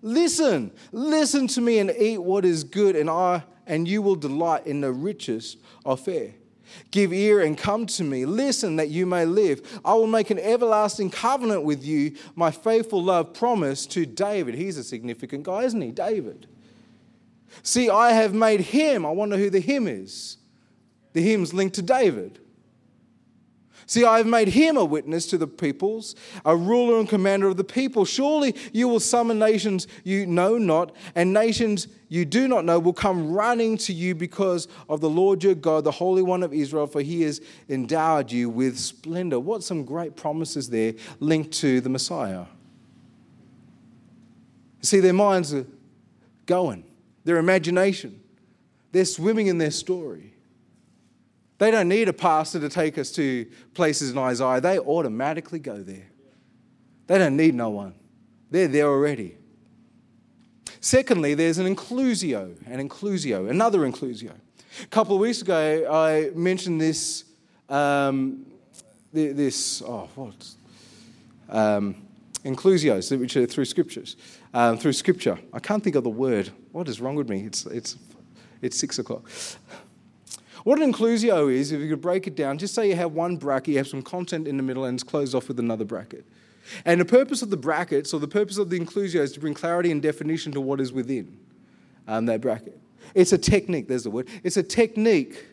[0.02, 4.66] Listen, listen to me and eat what is good, and I and you will delight
[4.66, 6.32] in the richest of fare.
[6.90, 8.26] Give ear and come to me.
[8.26, 9.80] Listen that you may live.
[9.84, 14.54] I will make an everlasting covenant with you, my faithful love promise to David.
[14.54, 15.90] He's a significant guy, isn't he?
[15.90, 16.46] David.
[17.62, 19.06] See, I have made him.
[19.06, 20.38] I wonder who the him is.
[21.12, 22.40] The him's linked to David.
[23.88, 27.56] See, I have made him a witness to the peoples, a ruler and commander of
[27.56, 28.04] the people.
[28.04, 32.92] Surely you will summon nations you know not, and nations you do not know will
[32.92, 36.88] come running to you because of the Lord your God, the Holy One of Israel,
[36.88, 39.38] for he has endowed you with splendor.
[39.38, 42.46] What some great promises there linked to the Messiah.
[44.82, 45.66] See, their minds are
[46.46, 46.84] going,
[47.24, 48.20] their imagination,
[48.90, 50.35] they're swimming in their story.
[51.58, 54.60] They don't need a pastor to take us to places in Isaiah.
[54.60, 56.08] They automatically go there.
[57.06, 57.94] They don't need no one.
[58.50, 59.36] They're there already.
[60.80, 64.32] Secondly, there's an inclusio, an inclusio, another inclusio.
[64.82, 67.24] A couple of weeks ago, I mentioned this,
[67.68, 68.44] um,
[69.12, 70.48] this, oh, what?
[71.48, 71.96] Um,
[72.44, 74.16] inclusios, which are through scriptures,
[74.52, 75.38] um, through scripture.
[75.52, 76.50] I can't think of the word.
[76.72, 77.44] What is wrong with me?
[77.46, 77.96] It's, it's,
[78.60, 79.28] it's six o'clock.
[80.66, 83.36] What an inclusio is, if you could break it down, just say you have one
[83.36, 86.26] bracket, you have some content in the middle, and it's closed off with another bracket.
[86.84, 89.54] And the purpose of the brackets, or the purpose of the inclusio, is to bring
[89.54, 91.38] clarity and definition to what is within
[92.08, 92.80] um, that bracket.
[93.14, 94.26] It's a technique, there's the word.
[94.42, 95.46] It's a technique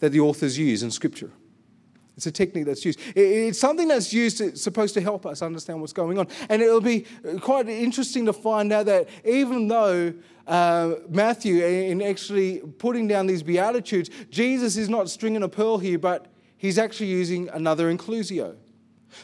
[0.00, 1.30] that the authors use in Scripture.
[2.18, 3.00] It's a technique that's used.
[3.14, 6.28] It's something that's used, it's supposed to help us understand what's going on.
[6.50, 7.06] And it'll be
[7.40, 10.12] quite interesting to find out that even though
[10.48, 15.98] uh, Matthew, in actually putting down these Beatitudes, Jesus is not stringing a pearl here,
[15.98, 18.56] but he's actually using another inclusio.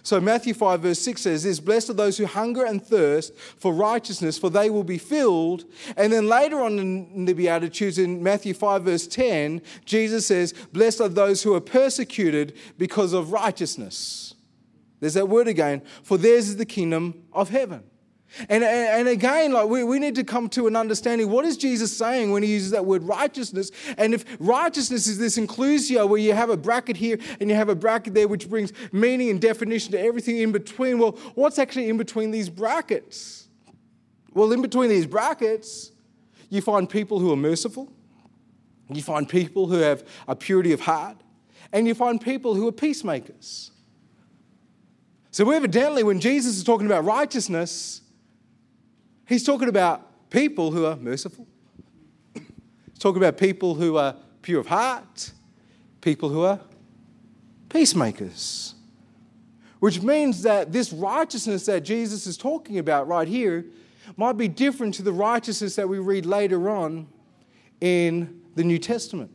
[0.03, 3.73] So Matthew 5, verse 6 says this Blessed are those who hunger and thirst for
[3.73, 5.65] righteousness, for they will be filled.
[5.97, 11.01] And then later on in the Beatitudes, in Matthew 5, verse 10, Jesus says, Blessed
[11.01, 14.35] are those who are persecuted because of righteousness.
[15.01, 17.85] There's that word again, for theirs is the kingdom of heaven.
[18.49, 21.97] And, and again, like we, we need to come to an understanding what is Jesus
[21.97, 23.71] saying when he uses that word righteousness?
[23.97, 27.69] And if righteousness is this inclusio where you have a bracket here and you have
[27.69, 31.89] a bracket there which brings meaning and definition to everything in between, well, what's actually
[31.89, 33.49] in between these brackets?
[34.33, 35.93] Well, in between these brackets,
[36.51, 37.93] you find people who are merciful,
[38.89, 41.17] you find people who have a purity of heart,
[41.73, 43.71] and you find people who are peacemakers.
[45.31, 48.03] So, evidently, when Jesus is talking about righteousness,
[49.27, 51.47] He's talking about people who are merciful.
[52.35, 55.33] He's talking about people who are pure of heart,
[56.01, 56.61] people who are
[57.69, 58.75] peacemakers.
[59.81, 63.67] Which means that this righteousness that Jesus is talking about right here
[64.17, 67.07] might be different to the righteousness that we read later on
[67.81, 69.31] in the New Testament.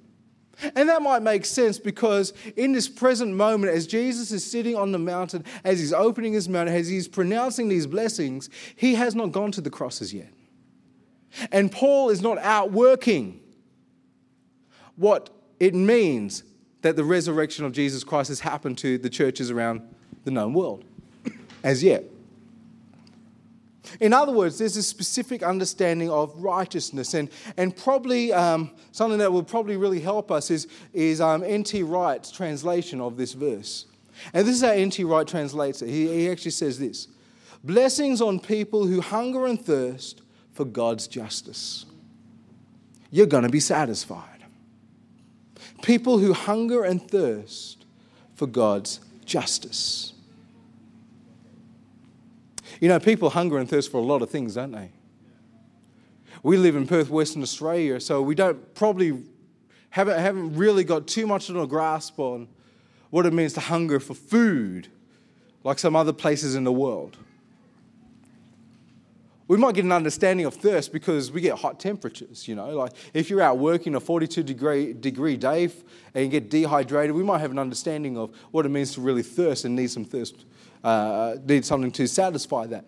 [0.76, 4.92] And that might make sense because in this present moment, as Jesus is sitting on
[4.92, 9.32] the mountain, as he's opening his mouth, as he's pronouncing these blessings, he has not
[9.32, 10.34] gone to the crosses yet.
[11.52, 13.40] And Paul is not out working
[14.96, 16.44] what it means
[16.82, 19.82] that the resurrection of Jesus Christ has happened to the churches around
[20.24, 20.84] the known world
[21.64, 22.04] as yet.
[24.00, 29.32] In other words, there's a specific understanding of righteousness, and, and probably um, something that
[29.32, 31.84] will probably really help us is, is um, N.T.
[31.84, 33.86] Wright's translation of this verse.
[34.34, 35.04] And this is how N.T.
[35.04, 35.90] Wright translates it.
[35.90, 37.08] He, he actually says this
[37.64, 40.22] Blessings on people who hunger and thirst
[40.52, 41.86] for God's justice.
[43.12, 44.44] You're going to be satisfied.
[45.82, 47.86] People who hunger and thirst
[48.36, 50.14] for God's justice.
[52.80, 54.92] You know, people hunger and thirst for a lot of things, don't they?
[56.44, 59.24] We live in Perth, Western Australia, so we don't probably
[59.90, 62.48] haven't, haven't really got too much of a grasp on
[63.10, 64.88] what it means to hunger for food
[65.64, 67.18] like some other places in the world.
[69.48, 72.70] We might get an understanding of thirst because we get hot temperatures, you know.
[72.70, 75.72] Like if you're out working a 42 degree, degree day
[76.14, 79.24] and you get dehydrated, we might have an understanding of what it means to really
[79.24, 80.46] thirst and need some thirst
[80.84, 82.86] uh, need something to satisfy that.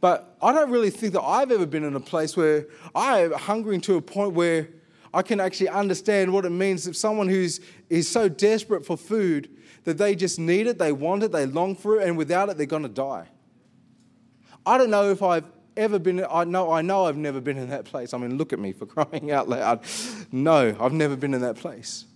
[0.00, 3.32] But I don't really think that I've ever been in a place where I am
[3.32, 4.68] hungering to a point where
[5.12, 9.48] I can actually understand what it means if someone who's is so desperate for food
[9.84, 12.56] that they just need it, they want it, they long for it, and without it,
[12.56, 13.28] they're going to die.
[14.66, 16.24] I don't know if I've ever been.
[16.28, 16.72] I know.
[16.72, 17.04] I know.
[17.04, 18.14] I've never been in that place.
[18.14, 19.80] I mean, look at me for crying out loud.
[20.32, 22.06] No, I've never been in that place.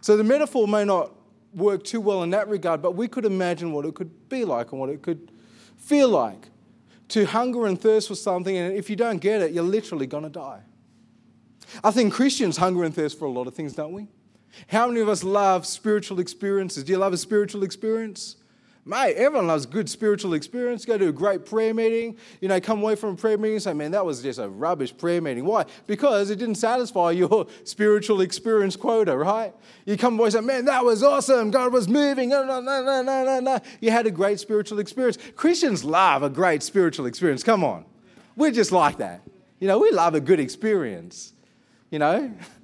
[0.00, 1.12] So the metaphor may not
[1.52, 4.72] work too well in that regard, but we could imagine what it could be like
[4.72, 5.30] and what it could
[5.76, 6.48] feel like
[7.08, 10.24] to hunger and thirst for something, and if you don't get it, you're literally going
[10.24, 10.60] to die.
[11.82, 14.08] I think Christians hunger and thirst for a lot of things, don't we?
[14.68, 16.84] How many of us love spiritual experiences?
[16.84, 18.36] Do you love a spiritual experience?
[18.88, 20.86] Mate, everyone loves good spiritual experience.
[20.86, 22.16] Go to a great prayer meeting.
[22.40, 24.48] You know, come away from a prayer meeting and say, man, that was just a
[24.48, 25.44] rubbish prayer meeting.
[25.44, 25.66] Why?
[25.86, 29.52] Because it didn't satisfy your spiritual experience quota, right?
[29.84, 31.50] You come away and say, man, that was awesome.
[31.50, 32.30] God was moving.
[32.30, 33.58] No, no, no, no, no, no, no.
[33.82, 35.18] You had a great spiritual experience.
[35.36, 37.42] Christians love a great spiritual experience.
[37.42, 37.84] Come on.
[38.36, 39.20] We're just like that.
[39.60, 41.34] You know, we love a good experience.
[41.90, 42.32] You know?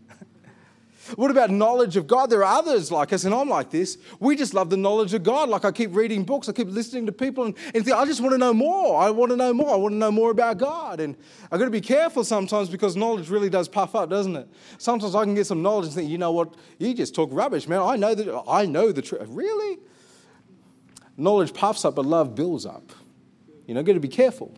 [1.16, 2.30] What about knowledge of God?
[2.30, 3.98] There are others like us, and I'm like this.
[4.20, 5.48] We just love the knowledge of God.
[5.48, 8.20] Like I keep reading books, I keep listening to people, and, and think, I just
[8.20, 9.00] want to know more.
[9.00, 9.72] I want to know more.
[9.72, 11.00] I want to know more about God.
[11.00, 11.16] And
[11.52, 14.48] I've got to be careful sometimes because knowledge really does puff up, doesn't it?
[14.78, 16.54] Sometimes I can get some knowledge and think, you know what?
[16.78, 17.80] You just talk rubbish, man.
[17.80, 19.26] I know that I know the truth.
[19.28, 19.78] Really?
[21.16, 22.92] Knowledge puffs up, but love builds up.
[23.66, 24.56] You know, got to be careful.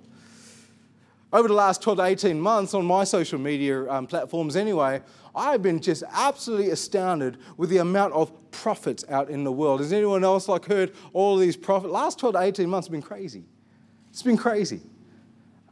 [1.32, 5.02] Over the last 12 to 18 months on my social media um, platforms, anyway,
[5.34, 9.80] I've been just absolutely astounded with the amount of prophets out in the world.
[9.80, 11.92] Has anyone else like heard all these prophets?
[11.92, 13.44] Last 12 to 18 months have been crazy.
[14.10, 14.80] It's been crazy.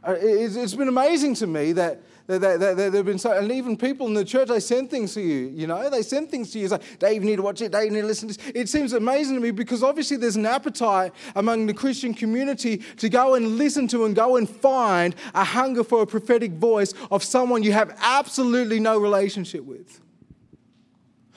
[0.03, 3.77] Uh, it's been amazing to me that they, they, they, they've been so, and even
[3.77, 6.59] people in the church, they send things to you, you know, they send things to
[6.59, 6.65] you.
[6.65, 8.51] It's like, Dave, you need to watch it, Dave, you need to listen to this.
[8.55, 13.09] It seems amazing to me because obviously there's an appetite among the Christian community to
[13.09, 17.23] go and listen to and go and find a hunger for a prophetic voice of
[17.23, 20.01] someone you have absolutely no relationship with.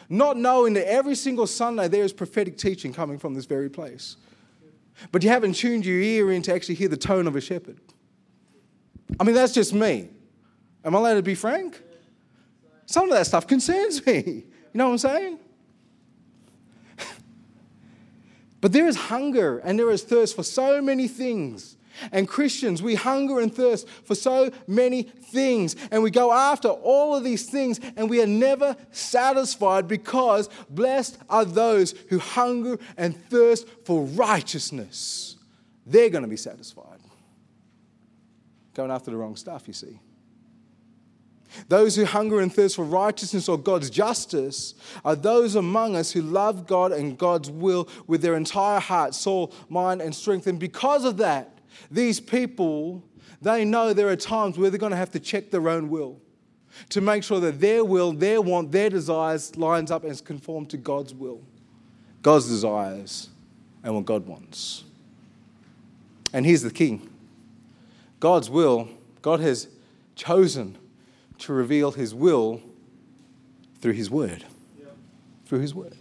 [0.09, 4.17] Not knowing that every single Sunday there is prophetic teaching coming from this very place.
[5.13, 7.79] But you haven't tuned your ear in to actually hear the tone of a shepherd.
[9.21, 10.09] I mean, that's just me.
[10.89, 11.83] Am I allowed to be frank?
[12.87, 14.45] Some of that stuff concerns me.
[14.75, 15.39] You know what I'm saying?
[18.61, 21.79] but there is hunger and there is thirst for so many things.
[22.13, 25.75] And Christians, we hunger and thirst for so many things.
[25.91, 31.17] And we go after all of these things and we are never satisfied because blessed
[31.31, 35.37] are those who hunger and thirst for righteousness.
[35.87, 37.01] They're going to be satisfied.
[38.75, 39.99] Going after the wrong stuff, you see.
[41.69, 46.23] Those who hunger and thirst for righteousness or God's justice are those among us who
[46.23, 50.47] love God and God's will with their entire heart, soul, mind, and strength.
[50.47, 51.59] And because of that,
[51.91, 53.03] these people,
[53.41, 56.21] they know there are times where they're going to have to check their own will
[56.91, 60.71] to make sure that their will, their want, their desires lines up and is conformed
[60.71, 61.41] to God's will,
[62.23, 63.31] God's desires,
[63.83, 64.85] and what God wants.
[66.33, 67.09] And here's the king
[68.21, 68.89] God's will,
[69.23, 69.69] God has
[70.15, 70.77] chosen
[71.39, 72.61] to reveal his will
[73.81, 74.45] through his word.
[75.47, 75.95] Through his word.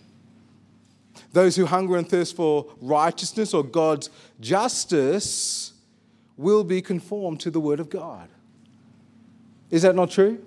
[1.33, 5.73] Those who hunger and thirst for righteousness or God's justice
[6.35, 8.29] will be conformed to the word of God.
[9.69, 10.43] Is that not true?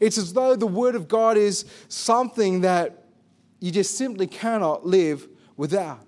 [0.00, 3.04] It's as though the word of God is something that
[3.60, 6.04] you just simply cannot live without.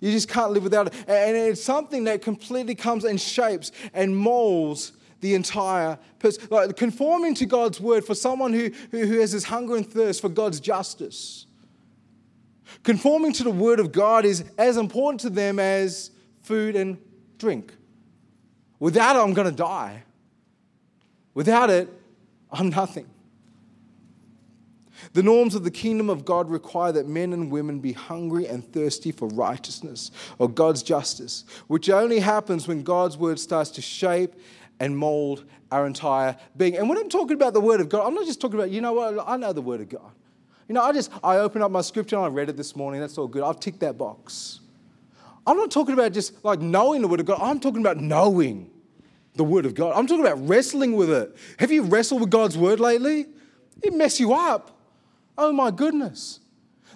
[0.00, 0.94] You just can't live without it.
[1.08, 6.46] And it's something that completely comes and shapes and molds the entire person.
[6.50, 10.20] Like conforming to God's word for someone who, who, who has this hunger and thirst
[10.20, 11.46] for God's justice.
[12.82, 16.10] Conforming to the word of God is as important to them as
[16.42, 16.98] food and
[17.38, 17.72] drink.
[18.78, 20.04] Without it, I'm going to die.
[21.34, 21.88] Without it,
[22.50, 23.08] I'm nothing.
[25.12, 28.64] The norms of the kingdom of God require that men and women be hungry and
[28.72, 34.34] thirsty for righteousness or God's justice, which only happens when God's word starts to shape
[34.80, 36.76] and mold our entire being.
[36.76, 38.80] And when I'm talking about the Word of God, I'm not just talking about, you
[38.80, 40.10] know what, I know the Word of God.
[40.68, 43.00] You know, I just, I opened up my scripture and I read it this morning.
[43.00, 43.42] That's all good.
[43.42, 44.60] I've ticked that box.
[45.46, 47.38] I'm not talking about just like knowing the Word of God.
[47.40, 48.70] I'm talking about knowing
[49.34, 49.94] the Word of God.
[49.96, 51.34] I'm talking about wrestling with it.
[51.58, 53.26] Have you wrestled with God's Word lately?
[53.82, 54.76] It mess you up.
[55.38, 56.40] Oh my goodness.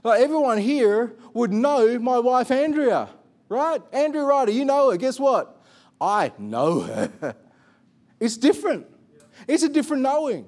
[0.05, 3.09] Like everyone here would know my wife Andrea,
[3.49, 3.81] right?
[3.93, 4.97] Andrea Ryder, you know her.
[4.97, 5.63] Guess what?
[6.01, 7.37] I know her.
[8.23, 8.87] It's different.
[9.49, 10.47] It's a different knowing.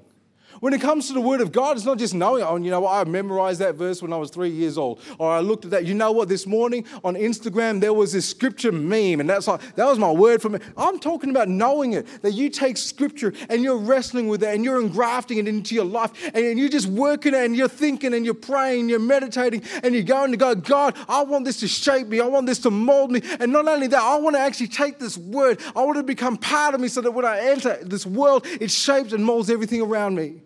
[0.61, 2.81] When it comes to the Word of God, it's not just knowing, oh, you know
[2.81, 5.01] what, I memorized that verse when I was three years old.
[5.19, 5.85] Or I looked at that.
[5.85, 9.61] You know what, this morning on Instagram, there was this scripture meme, and that's like,
[9.77, 10.59] that was my word for me.
[10.77, 14.64] I'm talking about knowing it, that you take scripture and you're wrestling with it and
[14.64, 18.25] you're engrafting it into your life, and you're just working it and you're thinking and
[18.25, 21.69] you're praying, and you're meditating, and you're going to go, God, I want this to
[21.69, 23.23] shape me, I want this to mold me.
[23.40, 26.07] And not only that, I want to actually take this word, I want it to
[26.07, 29.51] become part of me so that when I enter this world, it shapes and molds
[29.51, 30.43] everything around me.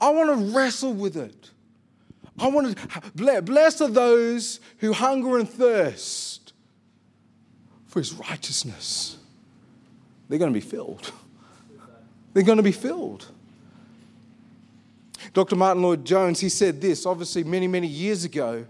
[0.00, 1.50] I want to wrestle with it.
[2.38, 6.52] I want to, blessed are those who hunger and thirst
[7.86, 9.18] for his righteousness.
[10.28, 11.12] They're going to be filled.
[12.32, 13.26] They're going to be filled.
[15.34, 15.56] Dr.
[15.56, 18.64] Martyn Lloyd-Jones, he said this, obviously many, many years ago,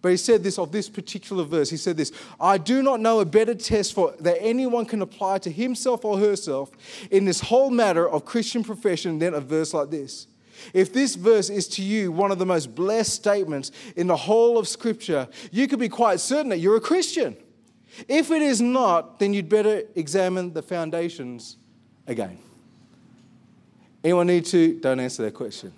[0.00, 1.70] But he said this of this particular verse.
[1.70, 5.38] He said this I do not know a better test for that anyone can apply
[5.38, 6.70] to himself or herself
[7.10, 10.28] in this whole matter of Christian profession than a verse like this.
[10.72, 14.58] If this verse is to you one of the most blessed statements in the whole
[14.58, 17.36] of Scripture, you could be quite certain that you're a Christian.
[18.06, 21.56] If it is not, then you'd better examine the foundations
[22.06, 22.38] again.
[24.04, 24.78] Anyone need to?
[24.80, 25.72] Don't answer that question.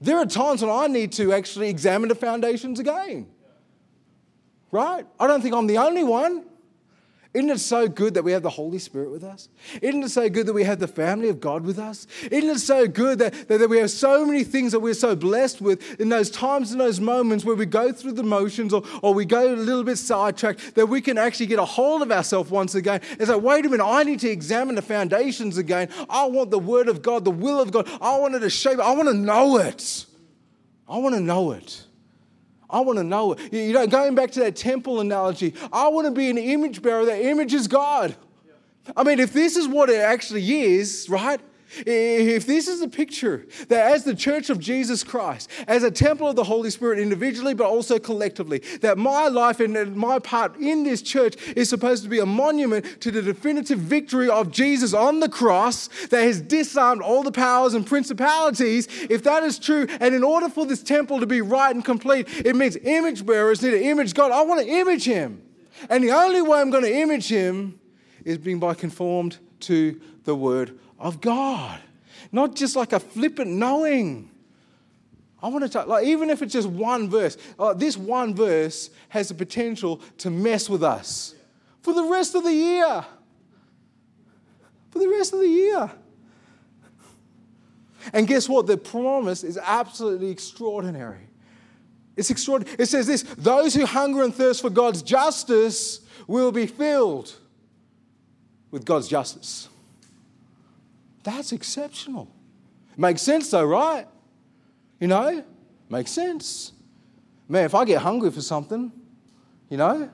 [0.00, 3.26] There are times when I need to actually examine the foundations again.
[4.70, 5.04] Right?
[5.18, 6.44] I don't think I'm the only one.
[7.32, 9.48] Isn't it so good that we have the Holy Spirit with us?
[9.80, 12.08] Isn't it so good that we have the family of God with us?
[12.28, 15.14] Isn't it so good that, that, that we have so many things that we're so
[15.14, 18.82] blessed with in those times and those moments where we go through the motions or,
[19.00, 22.10] or we go a little bit sidetracked, that we can actually get a hold of
[22.10, 25.88] ourselves once again and say, wait a minute, I need to examine the foundations again.
[26.08, 27.88] I want the Word of God, the will of God.
[28.02, 30.04] I want it to shape, I want to know it.
[30.88, 31.84] I want to know it.
[32.72, 33.52] I want to know it.
[33.52, 37.04] You know, going back to that temple analogy, I want to be an image bearer.
[37.04, 38.16] That image is God.
[38.96, 41.40] I mean, if this is what it actually is, right?
[41.86, 46.28] If this is a picture that as the church of Jesus Christ, as a temple
[46.28, 50.84] of the Holy Spirit individually, but also collectively, that my life and my part in
[50.84, 55.20] this church is supposed to be a monument to the definitive victory of Jesus on
[55.20, 60.14] the cross that has disarmed all the powers and principalities, if that is true, and
[60.14, 63.70] in order for this temple to be right and complete, it means image bearers need
[63.70, 64.32] to image God.
[64.32, 65.42] I want to image Him.
[65.88, 67.78] And the only way I'm going to image Him
[68.24, 71.80] is being by conformed to the Word of God,
[72.30, 74.30] not just like a flippant knowing.
[75.42, 78.90] I want to talk, like, even if it's just one verse, uh, this one verse
[79.08, 81.34] has the potential to mess with us
[81.80, 83.04] for the rest of the year.
[84.90, 85.90] For the rest of the year.
[88.12, 88.66] And guess what?
[88.66, 91.28] The promise is absolutely extraordinary.
[92.16, 92.76] It's extraordinary.
[92.78, 97.34] It says this those who hunger and thirst for God's justice will be filled
[98.70, 99.68] with God's justice.
[101.22, 102.28] That's exceptional.
[102.96, 104.06] Makes sense though, right?
[104.98, 105.44] You know,
[105.88, 106.72] makes sense.
[107.48, 108.92] Man, if I get hungry for something,
[109.68, 110.10] you know,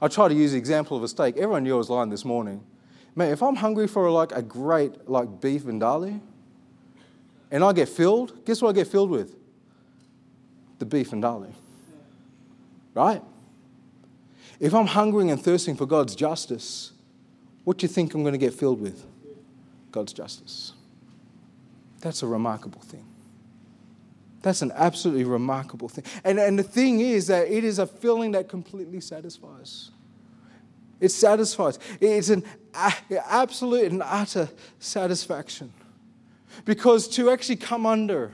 [0.00, 1.36] I try to use the example of a steak.
[1.36, 2.64] Everyone knew I was lying this morning.
[3.14, 6.20] Man, if I'm hungry for like a great like beef vindaloo,
[7.50, 9.34] and I get filled, guess what I get filled with?
[10.78, 11.52] The beef vindaloo.
[12.94, 13.22] Right?
[14.60, 16.92] If I'm hungering and thirsting for God's justice,
[17.64, 19.04] what do you think I'm going to get filled with?
[19.90, 20.72] God's justice.
[22.00, 23.04] That's a remarkable thing.
[24.42, 26.04] That's an absolutely remarkable thing.
[26.24, 29.90] And, and the thing is that it is a feeling that completely satisfies.
[31.00, 31.78] It satisfies.
[32.00, 35.72] It's an absolute and utter satisfaction.
[36.64, 38.32] Because to actually come under,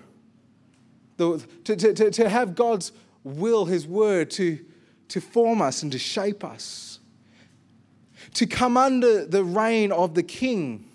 [1.16, 2.92] the, to, to, to have God's
[3.22, 4.58] will, His word, to,
[5.08, 7.00] to form us and to shape us,
[8.34, 10.88] to come under the reign of the King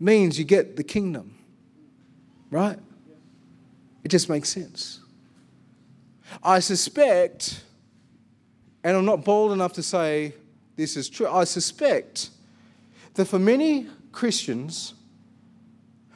[0.00, 1.34] means you get the kingdom,
[2.50, 2.78] right?
[4.02, 5.00] It just makes sense.
[6.42, 7.62] I suspect,
[8.82, 10.34] and I'm not bold enough to say
[10.76, 12.30] this is true, I suspect
[13.14, 14.94] that for many Christians,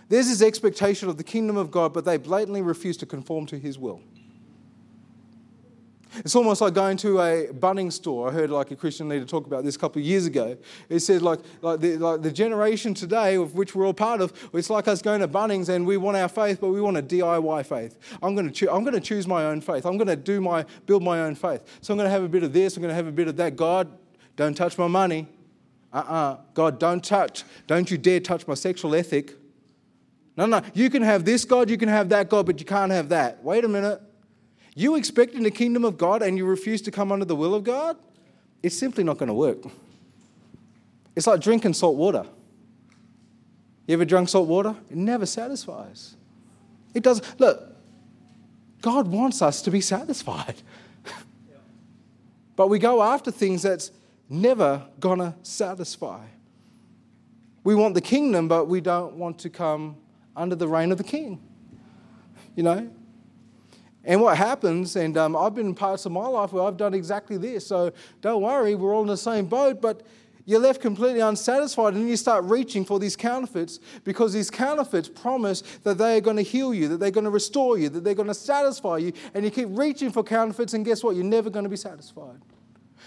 [0.08, 3.58] there's this expectation of the kingdom of God, but they blatantly refuse to conform to
[3.58, 4.00] his will.
[6.18, 8.28] It's almost like going to a Bunnings store.
[8.28, 10.56] I heard like a Christian leader talk about this a couple of years ago.
[10.88, 14.32] It said like, like, the, like the generation today of which we're all part of,
[14.52, 17.02] it's like us going to Bunnings and we want our faith, but we want a
[17.02, 17.98] DIY faith.
[18.22, 19.86] I'm going to, I'm going to choose my own faith.
[19.86, 21.62] I'm going to do my, build my own faith.
[21.80, 22.76] So I'm going to have a bit of this.
[22.76, 23.56] I'm going to have a bit of that.
[23.56, 23.88] God,
[24.36, 25.28] don't touch my money.
[25.92, 26.38] Uh-uh.
[26.54, 27.44] God, don't touch.
[27.66, 29.34] Don't you dare touch my sexual ethic.
[30.36, 30.60] No, no.
[30.74, 33.42] You can have this God, you can have that God, but you can't have that.
[33.44, 34.00] Wait a minute.
[34.74, 37.54] You expect in the kingdom of God and you refuse to come under the will
[37.54, 37.96] of God?
[38.62, 39.58] It's simply not going to work.
[41.14, 42.26] It's like drinking salt water.
[43.86, 44.74] You ever drunk salt water?
[44.90, 46.16] It never satisfies.
[46.94, 47.22] It does.
[47.38, 47.62] Look,
[48.80, 50.56] God wants us to be satisfied.
[52.56, 53.92] but we go after things that's
[54.28, 56.24] never going to satisfy.
[57.62, 59.96] We want the kingdom, but we don't want to come
[60.36, 61.40] under the reign of the king.
[62.56, 62.90] You know?
[64.04, 66.92] And what happens, and um, I've been in parts of my life where I've done
[66.92, 70.02] exactly this, so don't worry, we're all in the same boat, but
[70.46, 75.62] you're left completely unsatisfied and you start reaching for these counterfeits because these counterfeits promise
[75.84, 78.14] that they are going to heal you, that they're going to restore you, that they're
[78.14, 81.16] going to satisfy you, and you keep reaching for counterfeits, and guess what?
[81.16, 82.42] You're never going to be satisfied.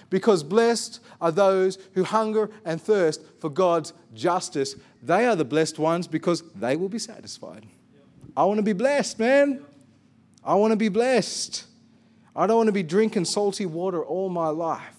[0.10, 4.76] Because blessed are those who hunger and thirst for God's justice.
[5.04, 7.66] They are the blessed ones because they will be satisfied.
[8.36, 9.66] I want to be blessed, man.
[10.48, 11.66] I want to be blessed.
[12.34, 14.93] I don't want to be drinking salty water all my life.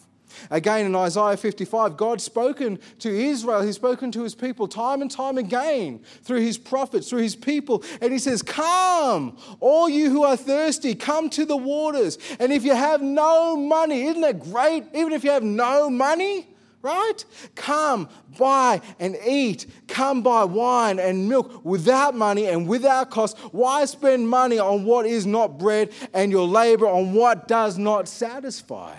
[0.51, 5.11] Again, in Isaiah 55, God's spoken to Israel, He's spoken to His people time and
[5.11, 7.83] time again through His prophets, through His people.
[8.03, 12.19] And He says, Come, all you who are thirsty, come to the waters.
[12.39, 14.85] And if you have no money, isn't that great?
[14.95, 16.47] Even if you have no money,
[16.83, 17.24] right?
[17.55, 18.09] Come,
[18.39, 19.66] buy and eat.
[19.89, 23.37] Come buy wine and milk without money and without cost.
[23.53, 28.09] Why spend money on what is not bread and your labor on what does not
[28.09, 28.95] satisfy?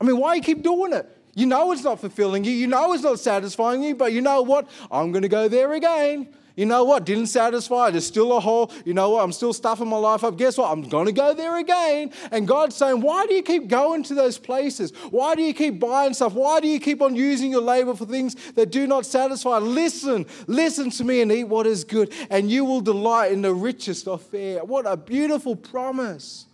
[0.00, 1.16] I mean, why you keep doing it?
[1.34, 2.50] You know it's not fulfilling you.
[2.50, 4.68] You know it's not satisfying you, but you know what?
[4.90, 6.34] I'm going to go there again.
[6.60, 7.06] You know what?
[7.06, 7.90] Didn't satisfy.
[7.90, 8.70] There's still a hole.
[8.84, 9.24] You know what?
[9.24, 10.36] I'm still stuffing my life up.
[10.36, 10.70] Guess what?
[10.70, 12.12] I'm going to go there again.
[12.30, 14.92] And God's saying, Why do you keep going to those places?
[15.10, 16.34] Why do you keep buying stuff?
[16.34, 19.56] Why do you keep on using your labor for things that do not satisfy?
[19.56, 23.54] Listen, listen to me and eat what is good, and you will delight in the
[23.54, 24.62] richest of fare.
[24.62, 26.44] What a beautiful promise.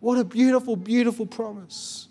[0.00, 2.08] What a beautiful, beautiful promise.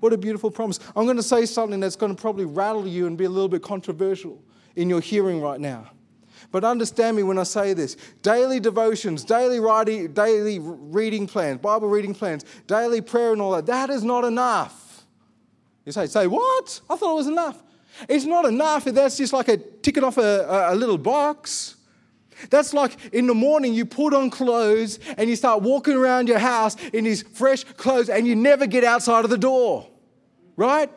[0.00, 0.80] What a beautiful promise.
[0.96, 3.48] I'm going to say something that's going to probably rattle you and be a little
[3.48, 4.42] bit controversial
[4.74, 5.88] in your hearing right now.
[6.52, 11.88] But understand me when I say this daily devotions, daily writing, daily reading plans, Bible
[11.88, 15.04] reading plans, daily prayer, and all that, that is not enough.
[15.84, 16.80] You say, say, what?
[16.88, 17.60] I thought it was enough.
[18.08, 21.76] It's not enough if that's just like a ticking off a, a, a little box.
[22.50, 26.38] That's like in the morning you put on clothes and you start walking around your
[26.38, 29.88] house in these fresh clothes and you never get outside of the door
[30.56, 30.90] right?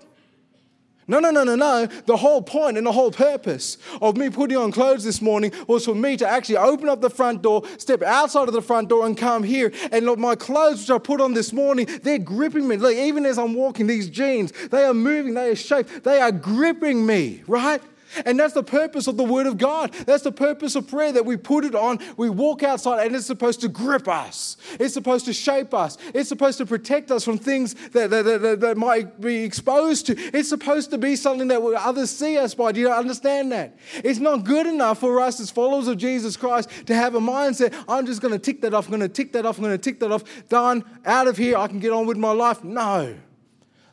[1.07, 1.85] No, no, no, no, no.
[1.85, 5.85] The whole point and the whole purpose of me putting on clothes this morning was
[5.85, 9.05] for me to actually open up the front door, step outside of the front door,
[9.05, 9.71] and come here.
[9.91, 12.77] And look, my clothes, which I put on this morning, they're gripping me.
[12.77, 16.31] Like, even as I'm walking, these jeans, they are moving, they are shaped, they are
[16.31, 17.81] gripping me, right?
[18.25, 19.93] And that's the purpose of the Word of God.
[20.05, 23.25] That's the purpose of prayer that we put it on, we walk outside, and it's
[23.25, 24.57] supposed to grip us.
[24.79, 25.97] It's supposed to shape us.
[26.13, 30.15] It's supposed to protect us from things that, that, that, that might be exposed to.
[30.37, 32.71] It's supposed to be something that others see us by.
[32.71, 33.77] Do you understand that?
[34.03, 37.73] It's not good enough for us as followers of Jesus Christ to have a mindset
[37.87, 39.77] I'm just going to tick that off, I'm going to tick that off, I'm going
[39.77, 42.63] to tick that off, done, out of here, I can get on with my life.
[42.63, 43.15] No.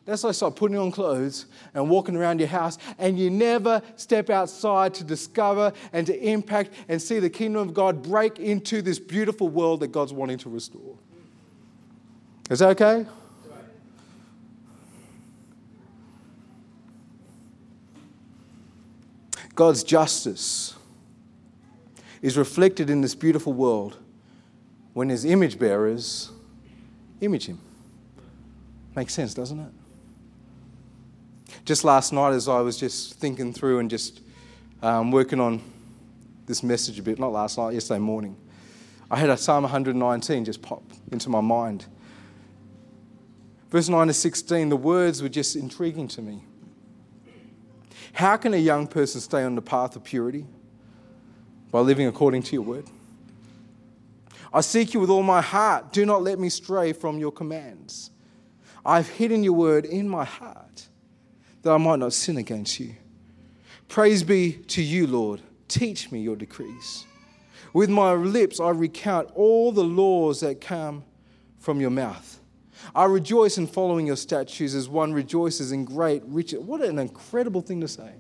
[0.05, 4.31] That's like start putting on clothes and walking around your house, and you never step
[4.31, 8.99] outside to discover and to impact and see the kingdom of God break into this
[8.99, 10.97] beautiful world that God's wanting to restore.
[12.51, 13.07] Is that okay?
[19.55, 20.75] God's justice
[22.23, 23.99] is reflected in this beautiful world
[24.95, 26.31] when his image bearers
[27.21, 27.61] image him.
[28.97, 29.73] Makes sense, doesn't it?
[31.65, 34.21] Just last night, as I was just thinking through and just
[34.83, 35.63] um, working on
[36.47, 38.37] this message a bit, not last night, yesterday morning,
[39.11, 40.83] I had a Psalm 119 just pop
[41.13, 41.87] into my mind.
[43.71, 46.43] Verse 9 to 16, the words were just intriguing to me.
[48.13, 50.47] How can a young person stay on the path of purity?
[51.71, 52.85] By living according to your word.
[54.53, 55.93] I seek you with all my heart.
[55.93, 58.11] Do not let me stray from your commands.
[58.85, 60.72] I've hidden your word in my heart
[61.63, 62.95] that I might not sin against you.
[63.89, 65.41] Praise be to you, Lord.
[65.69, 67.07] Teach me your decrees.
[67.73, 71.05] With my lips, I recount all the laws that come
[71.59, 72.41] from your mouth.
[72.95, 76.59] I rejoice in following your statutes as one rejoices in great riches.
[76.59, 78.13] What an incredible thing to say.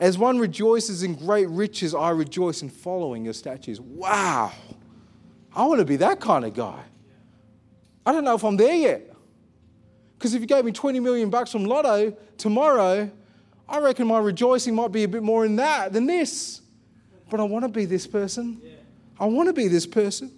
[0.00, 3.78] As one rejoices in great riches, I rejoice in following your statutes.
[3.80, 4.52] Wow.
[5.54, 6.82] I want to be that kind of guy.
[8.04, 9.07] I don't know if I'm there yet.
[10.18, 13.08] Because if you gave me 20 million bucks from Lotto tomorrow,
[13.68, 16.60] I reckon my rejoicing might be a bit more in that than this.
[17.30, 18.60] But I want to be this person.
[19.20, 20.32] I want to be this person.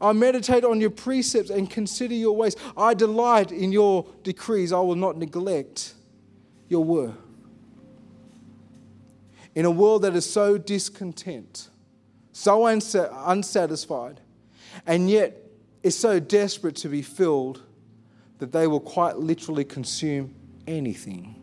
[0.00, 2.56] I meditate on your precepts and consider your ways.
[2.74, 4.72] I delight in your decrees.
[4.72, 5.92] I will not neglect
[6.68, 7.14] your word.
[9.54, 11.68] In a world that is so discontent,
[12.32, 14.20] so unsatisfied,
[14.86, 15.36] and yet
[15.82, 17.60] is so desperate to be filled
[18.42, 20.34] that they will quite literally consume
[20.66, 21.36] anything.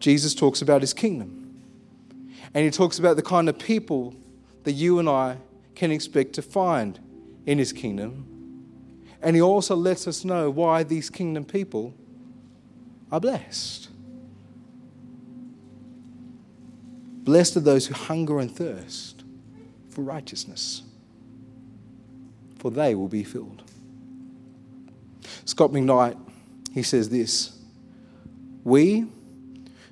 [0.00, 1.60] Jesus talks about his kingdom.
[2.54, 4.14] And he talks about the kind of people
[4.62, 5.36] that you and I
[5.74, 6.98] can expect to find
[7.44, 8.26] in his kingdom.
[9.20, 11.92] And he also lets us know why these kingdom people
[13.12, 13.90] are blessed.
[17.22, 19.24] Blessed are those who hunger and thirst
[19.90, 20.84] for righteousness,
[22.58, 23.63] for they will be filled.
[25.44, 26.18] Scot McKnight,
[26.72, 27.58] he says this
[28.64, 29.06] We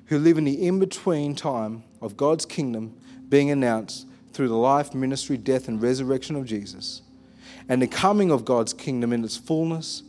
[0.07, 2.95] who live in the in between time of God's kingdom
[3.29, 7.01] being announced through the life, ministry, death, and resurrection of Jesus,
[7.69, 10.03] and the coming of God's kingdom in its fullness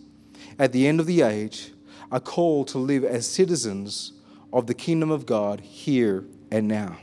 [0.58, 1.72] at the end of the age,
[2.10, 4.12] are called to live as citizens
[4.52, 6.96] of the kingdom of God here and now.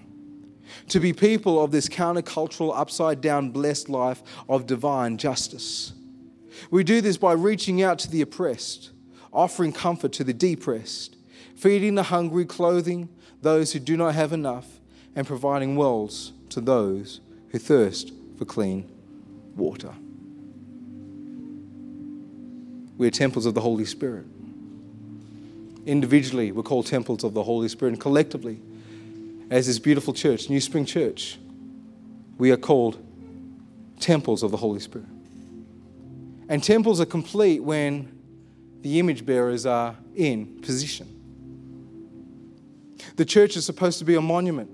[0.89, 5.94] To be people of this countercultural, upside down, blessed life of divine justice.
[6.70, 8.91] We do this by reaching out to the oppressed,
[9.34, 11.18] offering comfort to the depressed,
[11.55, 13.09] feeding the hungry, clothing
[13.41, 14.80] those who do not have enough,
[15.16, 18.89] and providing wells to those who thirst for clean
[19.55, 19.93] water.
[22.97, 24.26] We are temples of the Holy Spirit.
[25.86, 28.62] Individually, we're called temples of the Holy Spirit, and collectively,
[29.49, 31.39] as this beautiful church, New Spring Church,
[32.38, 33.03] we are called
[33.99, 35.07] temples of the Holy Spirit.
[36.52, 38.12] And temples are complete when
[38.82, 41.08] the image bearers are in position.
[43.16, 44.70] The church is supposed to be a monument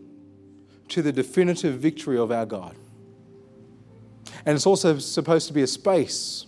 [0.88, 2.76] to the definitive victory of our God.
[4.44, 6.48] And it's also supposed to be a space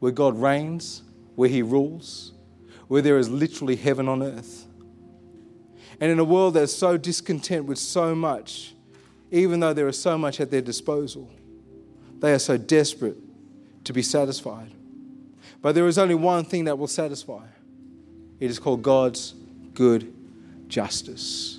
[0.00, 1.04] where God reigns,
[1.36, 2.32] where He rules,
[2.88, 4.66] where there is literally heaven on earth.
[6.00, 8.74] And in a world that's so discontent with so much,
[9.30, 11.30] even though there is so much at their disposal,
[12.18, 13.18] they are so desperate
[13.84, 14.72] to be satisfied.
[15.60, 17.44] But there is only one thing that will satisfy
[18.40, 19.34] it is called God's
[19.74, 20.12] good
[20.66, 21.58] justice.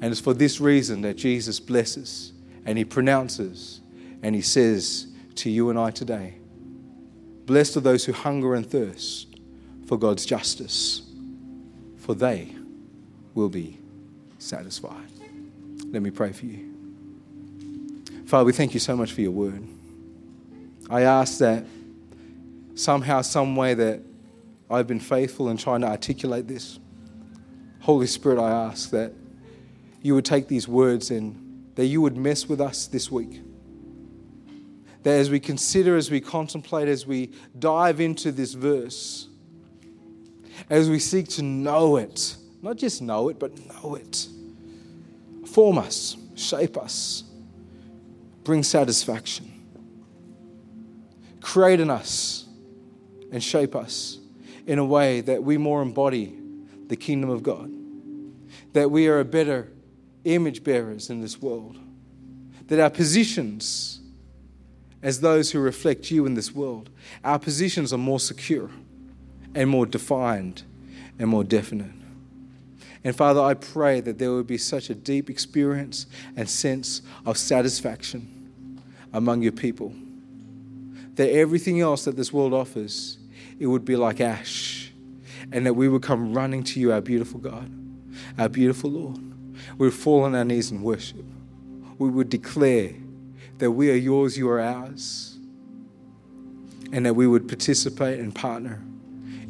[0.00, 2.32] And it's for this reason that Jesus blesses
[2.64, 3.80] and he pronounces
[4.22, 5.06] and he says
[5.36, 6.34] to you and I today
[7.46, 9.40] Blessed are those who hunger and thirst
[9.86, 11.02] for God's justice,
[11.96, 12.54] for they
[13.34, 13.78] will be
[14.38, 15.08] satisfied.
[15.86, 16.74] Let me pray for you.
[18.26, 19.66] Father, we thank you so much for your word.
[20.90, 21.64] I ask that
[22.74, 24.00] somehow, some way that
[24.70, 26.78] I've been faithful in trying to articulate this.
[27.80, 29.12] Holy Spirit, I ask that
[30.02, 33.40] you would take these words and that you would mess with us this week.
[35.02, 39.28] That as we consider, as we contemplate, as we dive into this verse,
[40.68, 44.26] as we seek to know it, not just know it, but know it,
[45.46, 47.24] form us, shape us,
[48.44, 49.47] bring satisfaction,
[51.40, 52.46] create in us,
[53.30, 54.18] and shape us
[54.66, 56.34] in a way that we more embody
[56.88, 57.70] the kingdom of God,
[58.72, 59.70] that we are a better
[60.24, 61.76] image bearers in this world,
[62.66, 64.00] that our positions
[65.02, 66.90] as those who reflect you in this world,
[67.22, 68.70] our positions are more secure
[69.54, 70.62] and more defined
[71.18, 71.92] and more definite.
[73.04, 77.38] And Father, I pray that there would be such a deep experience and sense of
[77.38, 78.82] satisfaction
[79.12, 79.94] among your people.
[81.18, 83.18] That everything else that this world offers,
[83.58, 84.92] it would be like ash.
[85.50, 87.68] And that we would come running to you, our beautiful God,
[88.38, 89.18] our beautiful Lord.
[89.78, 91.24] We would fall on our knees and worship.
[91.98, 92.92] We would declare
[93.58, 95.38] that we are yours, you are ours.
[96.92, 98.80] And that we would participate and partner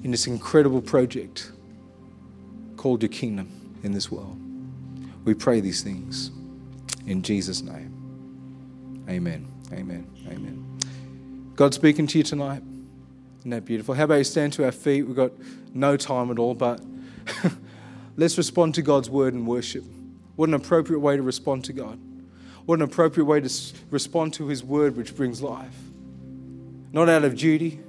[0.03, 1.53] in this incredible project
[2.79, 4.39] called your kingdom in this world.
[5.27, 6.31] We pray these things
[7.07, 9.05] in Jesus' name.
[9.07, 9.47] Amen.
[9.71, 10.07] Amen.
[10.29, 10.68] Amen.
[11.59, 12.63] God speaking to you tonight.
[13.41, 13.93] Isn't that beautiful?
[13.93, 15.03] How about you stand to our feet?
[15.03, 15.33] We've got
[15.75, 16.81] no time at all, but
[18.17, 19.83] let's respond to God's word and worship.
[20.37, 21.99] What an appropriate way to respond to God.
[22.65, 23.51] What an appropriate way to
[23.91, 25.75] respond to His word, which brings life.
[26.93, 27.81] Not out of duty,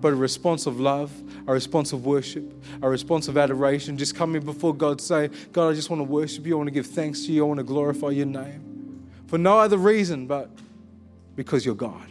[0.00, 1.10] but a response of love,
[1.48, 2.44] a response of worship,
[2.82, 3.98] a response of adoration.
[3.98, 6.54] Just coming before God saying, God, I just want to worship you.
[6.54, 7.44] I want to give thanks to you.
[7.44, 9.10] I want to glorify your name.
[9.26, 10.50] For no other reason but
[11.34, 12.07] because you're God.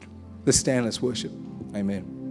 [0.48, 1.34] Let's stand, let's worship.
[1.76, 2.27] Amen.